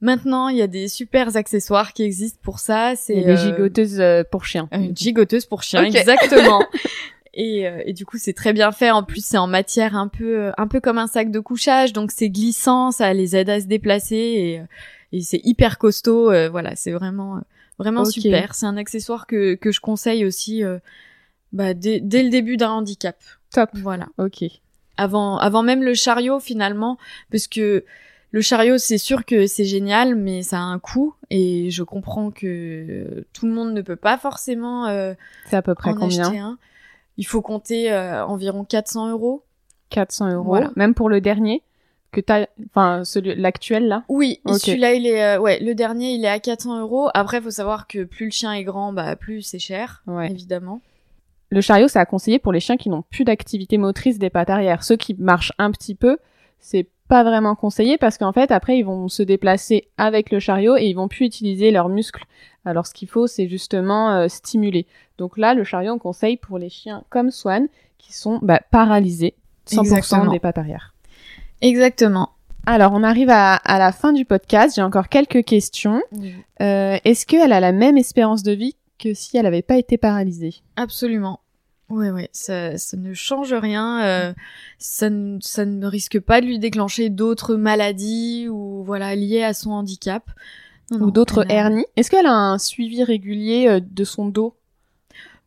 [0.00, 2.94] Maintenant, il y a des super accessoires qui existent pour ça.
[2.96, 4.02] C'est des gigoteuses
[4.32, 4.68] pour chiens.
[4.72, 6.64] Une gigoteuse pour chiens, exactement.
[7.34, 8.90] Et, euh, et, du coup, c'est très bien fait.
[8.90, 12.10] En plus, c'est en matière un peu, un peu comme un sac de couchage, donc
[12.10, 14.64] c'est glissant, ça les aide à se déplacer et, euh,
[15.12, 16.30] et c'est hyper costaud.
[16.30, 17.40] Euh, voilà, c'est vraiment,
[17.78, 18.54] vraiment super.
[18.54, 20.62] C'est un accessoire que que je conseille aussi,
[21.52, 23.16] bah, dès, dès le début d'un handicap.
[23.50, 23.70] Top.
[23.74, 24.08] Voilà.
[24.18, 24.44] Ok.
[24.98, 26.98] Avant, avant même le chariot finalement,
[27.30, 27.84] parce que
[28.32, 32.30] le chariot, c'est sûr que c'est génial, mais ça a un coût et je comprends
[32.30, 34.86] que tout le monde ne peut pas forcément.
[34.86, 35.12] Euh,
[35.46, 36.58] c'est à peu près combien
[37.16, 39.42] il faut compter euh, environ 400 euros.
[39.90, 41.62] 400 euros, même pour le dernier
[42.12, 44.04] que t'as, enfin celui l'actuel là.
[44.08, 47.08] Oui, celui-là il est, euh, ouais, le dernier il est à 400 euros.
[47.14, 50.30] Après, il faut savoir que plus le chien est grand, bah plus c'est cher, ouais.
[50.30, 50.80] évidemment.
[51.50, 54.50] Le chariot, c'est à conseiller pour les chiens qui n'ont plus d'activité motrice des pattes
[54.50, 54.84] arrière.
[54.84, 56.18] Ceux qui marchent un petit peu,
[56.60, 60.78] c'est pas vraiment conseillé parce qu'en fait après ils vont se déplacer avec le chariot
[60.78, 62.24] et ils vont plus utiliser leurs muscles.
[62.64, 64.86] Alors ce qu'il faut c'est justement euh, stimuler.
[65.18, 69.34] Donc là le chariot on conseille pour les chiens comme Swan qui sont bah, paralysés
[69.68, 70.94] 100% des pattes arrière.
[71.60, 72.30] Exactement.
[72.66, 74.76] Alors on arrive à, la fin du podcast.
[74.76, 76.00] J'ai encore quelques questions.
[76.60, 79.98] Euh, est-ce qu'elle a la même espérance de vie que si elle n'avait pas été
[79.98, 80.54] paralysée?
[80.76, 81.40] Absolument.
[81.88, 84.02] Ouais, ouais, ça, ça ne change rien.
[84.04, 84.32] Euh,
[84.78, 89.52] ça, ne, ça ne risque pas de lui déclencher d'autres maladies ou voilà liées à
[89.52, 90.30] son handicap.
[90.90, 91.86] Ou d'autres hernies.
[91.96, 94.56] Est-ce qu'elle a un suivi régulier euh, de son dos?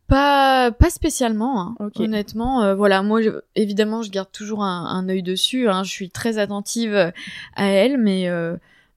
[0.07, 1.89] Pas, pas spécialement, hein.
[1.95, 2.61] honnêtement.
[2.61, 3.21] Euh, voilà, moi,
[3.55, 5.67] évidemment, je garde toujours un, un œil dessus.
[5.67, 5.83] Hein.
[5.83, 7.11] Je suis très attentive
[7.55, 8.29] à elle, mais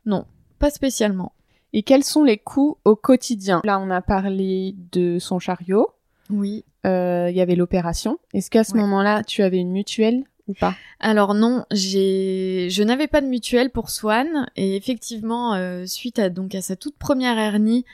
[0.05, 0.27] non,
[0.59, 1.33] pas spécialement.
[1.73, 3.61] Et quels sont les coûts au quotidien?
[3.65, 5.89] Là, on a parlé de son chariot.
[6.31, 6.65] Oui.
[6.87, 8.19] Euh, il y avait l'opération.
[8.33, 10.25] Est-ce qu'à ce, moment-là, tu avais une mutuelle?
[10.49, 10.75] Ou pas?
[11.01, 16.31] Alors non, j'ai, je n'avais pas de mutuelle pour Swan et effectivement, euh, suite à
[16.31, 17.85] donc à sa toute première hernie,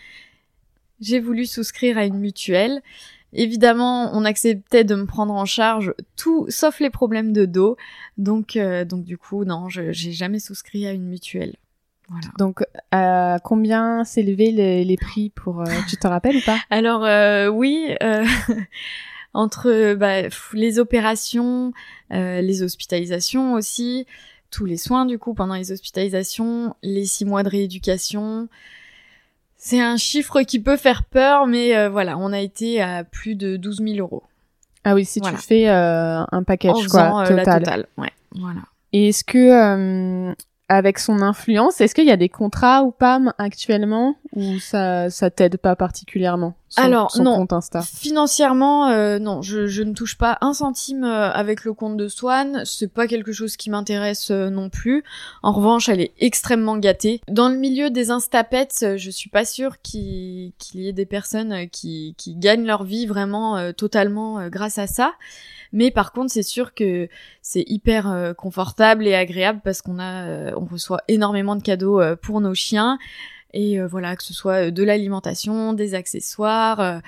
[1.01, 2.83] j'ai voulu souscrire à une mutuelle.
[3.33, 7.77] Évidemment, on acceptait de me prendre en charge tout sauf les problèmes de dos.
[8.17, 11.57] Donc, euh, donc du coup, non, je j'ai jamais souscrit à une mutuelle.
[12.39, 15.63] Donc, à combien s'élevaient les, les, prix pour...
[15.63, 16.59] Euh, tu te rappelles ou pas?
[16.71, 18.25] Alors, euh, oui, euh,
[19.35, 21.73] entre bah, les opérations,
[22.11, 24.07] les hospitalisations aussi,
[24.51, 28.49] tous les soins du coup pendant les hospitalisations, les six mois de rééducation.
[29.57, 33.57] C'est un chiffre qui peut faire peur, mais voilà, on a été à plus de
[33.57, 34.23] 12 000 euros.
[34.85, 37.37] Ah oui, si tu fais un package quoi, total.
[37.37, 37.87] La totale.
[37.99, 38.61] Ouais, voilà.
[38.93, 40.35] Et est-ce que
[40.69, 45.31] avec son influence, est-ce qu'il y a des contrats ou pas actuellement ou ça ça
[45.31, 46.55] t'aide pas particulièrement?
[46.77, 51.05] Alors son non, compte Insta financièrement euh, non, je, je, ne touche pas un centime
[51.05, 52.63] euh, avec le compte de Swan.
[52.65, 55.05] C'est pas quelque chose qui m'intéresse euh, non plus.
[55.43, 57.21] En revanche, elle est extrêmement gâtée.
[57.29, 62.15] Dans le milieu des instapets, je suis pas sûre qu'il y ait des personnes qui
[62.19, 65.13] qui gagnent leur vie vraiment totalement grâce à ça.
[65.75, 67.09] Mais par contre, c'est sûr que
[67.43, 72.01] c'est hyper euh, confortable et agréable parce qu'on a, euh, on reçoit énormément de cadeaux
[72.01, 72.97] euh, pour nos chiens
[73.55, 77.01] et voilà que ce soit de l'alimentation, des accessoires.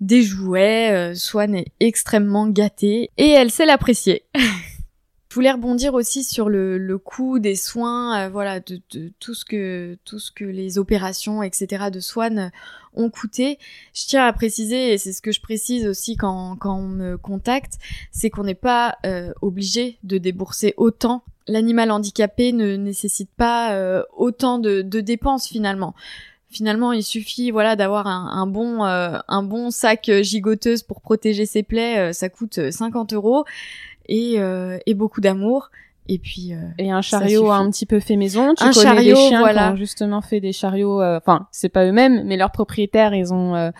[0.00, 4.24] des jouets, Swan est extrêmement gâtée et elle sait l'apprécier.
[5.36, 9.44] Je voulais rebondir aussi sur le, le coût des soins, voilà, de, de, tout ce
[9.44, 11.90] que tout ce que les opérations, etc.
[11.92, 12.50] de Swan
[12.94, 13.58] ont coûté.
[13.92, 17.18] Je tiens à préciser, et c'est ce que je précise aussi quand, quand on me
[17.18, 17.74] contacte,
[18.10, 21.22] c'est qu'on n'est pas euh, obligé de débourser autant.
[21.48, 25.94] L'animal handicapé ne nécessite pas euh, autant de, de, dépenses finalement.
[26.48, 31.44] Finalement, il suffit voilà d'avoir un, un, bon euh, un bon sac gigoteuse pour protéger
[31.46, 32.12] ses plaies.
[32.12, 33.44] ça coûte 50 euros
[34.08, 34.36] et,
[34.86, 35.70] et beaucoup d'amour.
[36.08, 38.54] Et puis euh, et un chariot un petit peu fait maison.
[38.54, 39.66] Tu un connais chariot, des chiens voilà.
[39.68, 41.02] qui ont justement fait des chariots.
[41.02, 43.70] euh, Enfin, c'est pas eux-mêmes, mais leurs propriétaires, ils ont, euh,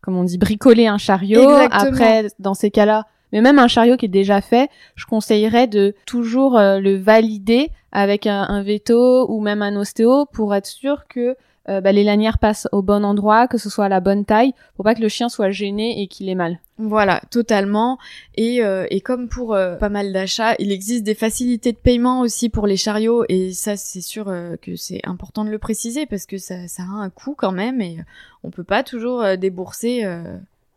[0.00, 1.40] comme on dit, bricolé un chariot.
[1.42, 1.90] Exactement.
[1.92, 5.94] Après, dans ces cas-là, mais même un chariot qui est déjà fait, je conseillerais de
[6.06, 11.36] toujours euh, le valider avec un, veto ou même un ostéo pour être sûr que
[11.68, 14.52] euh, bah, les lanières passent au bon endroit, que ce soit à la bonne taille,
[14.76, 16.60] pour pas que le chien soit gêné et qu'il ait mal.
[16.78, 17.98] Voilà, totalement.
[18.36, 22.48] Et, euh, et comme pour pas mal d'achats, il existe des facilités de paiement aussi
[22.48, 23.24] pour les chariots.
[23.28, 24.26] Et ça, c'est sûr
[24.62, 27.80] que c'est important de le préciser parce que ça, ça a un coût quand même
[27.80, 27.98] et
[28.44, 30.04] on peut pas toujours débourser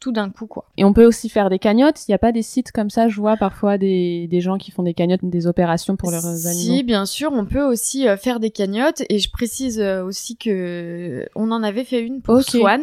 [0.01, 0.65] tout d'un coup, quoi.
[0.77, 2.07] Et on peut aussi faire des cagnottes.
[2.07, 3.07] Il n'y a pas des sites comme ça.
[3.07, 6.47] Je vois parfois des, des gens qui font des cagnottes, des opérations pour leurs si,
[6.47, 6.83] animaux.
[6.83, 11.27] bien sûr, on peut aussi euh, faire des cagnottes et je précise euh, aussi que
[11.35, 12.41] on en avait fait une pour.
[12.41, 12.81] Swan.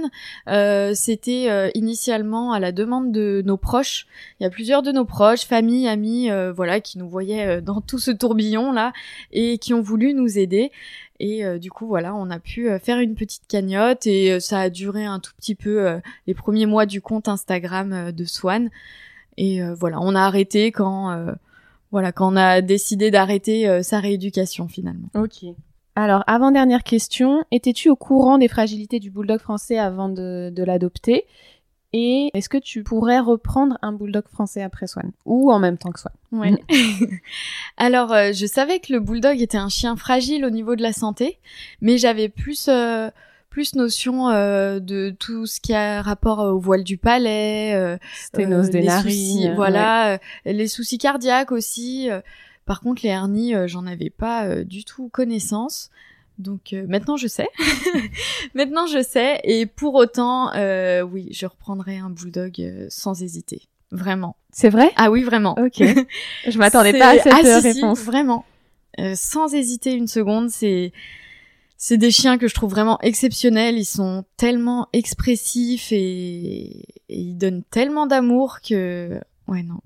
[0.48, 4.06] Euh, C'était euh, initialement à la demande de nos proches.
[4.38, 7.80] Il y a plusieurs de nos proches, familles, amis, euh, voilà, qui nous voyaient dans
[7.80, 8.92] tout ce tourbillon là
[9.32, 10.70] et qui ont voulu nous aider.
[11.20, 14.40] Et euh, du coup, voilà, on a pu euh, faire une petite cagnotte et euh,
[14.40, 18.70] ça a duré un tout petit peu les premiers mois du compte Instagram de Swan.
[19.36, 21.16] Et voilà, on a arrêté quand
[21.92, 25.08] voilà, quand on a décidé d'arrêter sa rééducation finalement.
[25.14, 25.44] Ok.
[25.94, 31.24] Alors, avant-dernière question, étais-tu au courant des fragilités du bulldog français avant de l'adopter?
[31.94, 35.10] Et est-ce que tu pourrais reprendre un bulldog français après Swan?
[35.24, 36.12] Ou en même temps que Swan?
[36.32, 36.52] Ouais.
[37.76, 40.92] Alors, euh, je savais que le bulldog était un chien fragile au niveau de la
[40.92, 41.38] santé,
[41.80, 43.10] mais j'avais plus euh,
[43.50, 48.66] plus notion euh, de tout ce qui a rapport au voile du palais, euh, Sténose
[48.68, 49.12] euh, des les narines.
[49.12, 52.10] soucis- voilà, euh, les soucis cardiaques aussi.
[52.10, 52.20] euh.
[52.66, 55.88] Par contre, les hernies, euh, j'en avais pas euh, du tout connaissance.
[56.38, 57.48] Donc euh, maintenant je sais.
[58.54, 59.40] maintenant je sais.
[59.44, 63.62] Et pour autant, euh, oui, je reprendrai un bulldog euh, sans hésiter.
[63.90, 64.36] Vraiment.
[64.50, 64.92] C'est vrai?
[64.96, 65.56] Ah oui, vraiment.
[65.58, 65.78] Ok.
[66.48, 68.00] Je m'attendais pas à cette ah, euh, si, réponse.
[68.00, 68.44] vraiment.
[68.98, 70.92] Euh, sans hésiter une seconde, c'est
[71.76, 73.78] c'est des chiens que je trouve vraiment exceptionnels.
[73.78, 75.96] Ils sont tellement expressifs et,
[77.08, 79.80] et ils donnent tellement d'amour que ouais non.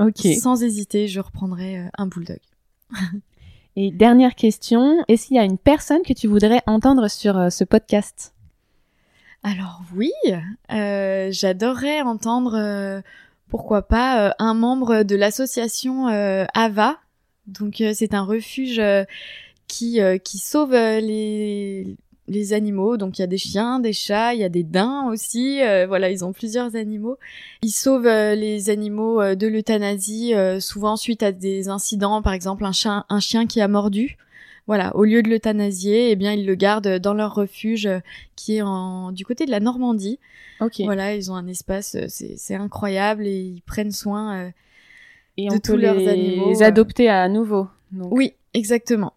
[0.00, 0.26] Ok.
[0.40, 2.40] Sans hésiter, je reprendrai euh, un bulldog.
[3.80, 7.48] Et dernière question, est-ce qu'il y a une personne que tu voudrais entendre sur euh,
[7.48, 8.34] ce podcast?
[9.44, 10.10] Alors oui,
[10.72, 13.00] euh, j'adorerais entendre, euh,
[13.46, 16.98] pourquoi pas, un membre de l'association AVA.
[17.46, 18.82] Donc c'est un refuge
[19.68, 21.96] qui, sauve les,
[22.28, 22.96] les animaux.
[22.96, 25.60] Donc il y a des chiens, des chats, il y a des daims aussi.
[25.62, 27.18] euh, voilà, ils ont plusieurs animaux.
[27.62, 32.32] Ils sauvent euh, les animaux euh, de l'euthanasie, euh, souvent suite à des incidents, par
[32.32, 34.16] exemple un chien, un chien qui a mordu.
[34.66, 38.00] Voilà, au lieu de l'euthanasier, eh bien ils le gardent dans leur refuge euh,
[38.36, 40.18] qui est en, du côté de la Normandie.
[40.60, 40.80] Ok.
[40.84, 44.36] Voilà, ils ont un espace, euh, c'est c'est incroyable et ils prennent soin.
[44.36, 44.50] euh,
[45.38, 46.64] Et de on tous peut leurs les animaux, euh.
[46.64, 47.68] adopter à nouveau.
[47.92, 49.14] Donc, Oui, exactement.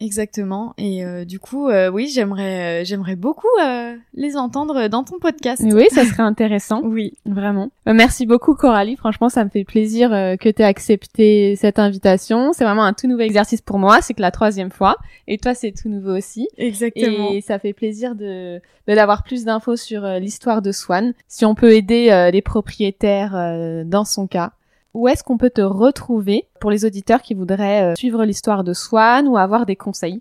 [0.00, 0.74] Exactement.
[0.78, 5.18] Et euh, du coup, euh, oui, j'aimerais, euh, j'aimerais beaucoup euh, les entendre dans ton
[5.18, 5.62] podcast.
[5.64, 6.80] Oui, ça serait intéressant.
[6.90, 7.12] Oui.
[7.26, 7.70] Vraiment.
[7.86, 11.78] Euh, Merci beaucoup Coralie, franchement ça me fait plaisir euh, que tu aies accepté cette
[11.78, 12.52] invitation.
[12.52, 14.96] C'est vraiment un tout nouveau exercice pour moi, c'est que la troisième fois.
[15.28, 16.48] Et toi c'est tout nouveau aussi.
[16.56, 17.30] Exactement.
[17.32, 21.12] Et ça fait plaisir de de- d'avoir plus d'infos sur euh, l'histoire de Swan.
[21.28, 24.52] Si on peut aider les propriétaires dans son cas.
[24.94, 28.72] Où est-ce qu'on peut te retrouver pour les auditeurs qui voudraient euh, suivre l'histoire de
[28.72, 30.20] Swan ou avoir des conseils?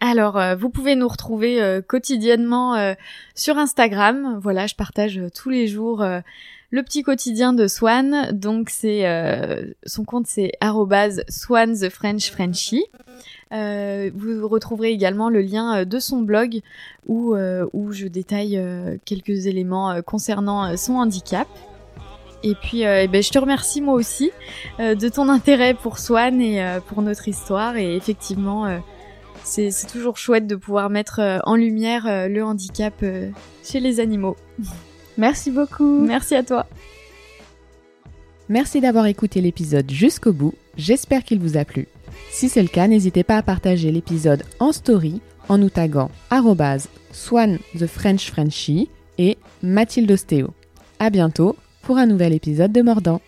[0.00, 2.92] Alors, vous pouvez nous retrouver quotidiennement
[3.36, 4.36] sur Instagram.
[4.42, 8.32] Voilà, je partage tous les jours le petit quotidien de Swan.
[8.32, 9.04] Donc c'est
[9.86, 10.50] son compte c'est
[11.28, 12.84] @swan the French Frenchie.
[13.52, 16.60] Euh, vous retrouverez également le lien euh, de son blog
[17.06, 18.60] où, euh, où je détaille
[19.04, 21.48] quelques éléments concernant son handicap.
[22.42, 24.30] Et puis, eh ben, je te remercie moi aussi
[24.78, 27.76] de ton intérêt pour Swan et pour notre histoire.
[27.76, 28.80] Et effectivement,
[29.44, 32.94] c'est toujours chouette de pouvoir mettre en lumière le handicap
[33.62, 34.36] chez les animaux.
[35.18, 36.00] Merci beaucoup.
[36.00, 36.66] Merci à toi.
[38.48, 40.54] Merci d'avoir écouté l'épisode jusqu'au bout.
[40.76, 41.88] J'espère qu'il vous a plu.
[42.30, 46.10] Si c'est le cas, n'hésitez pas à partager l'épisode en story en nous taguant
[47.12, 48.88] swan the French Frenchie
[49.18, 50.48] et Mathilde Ostéo.
[50.98, 53.20] À bientôt pour un nouvel épisode de Mordant.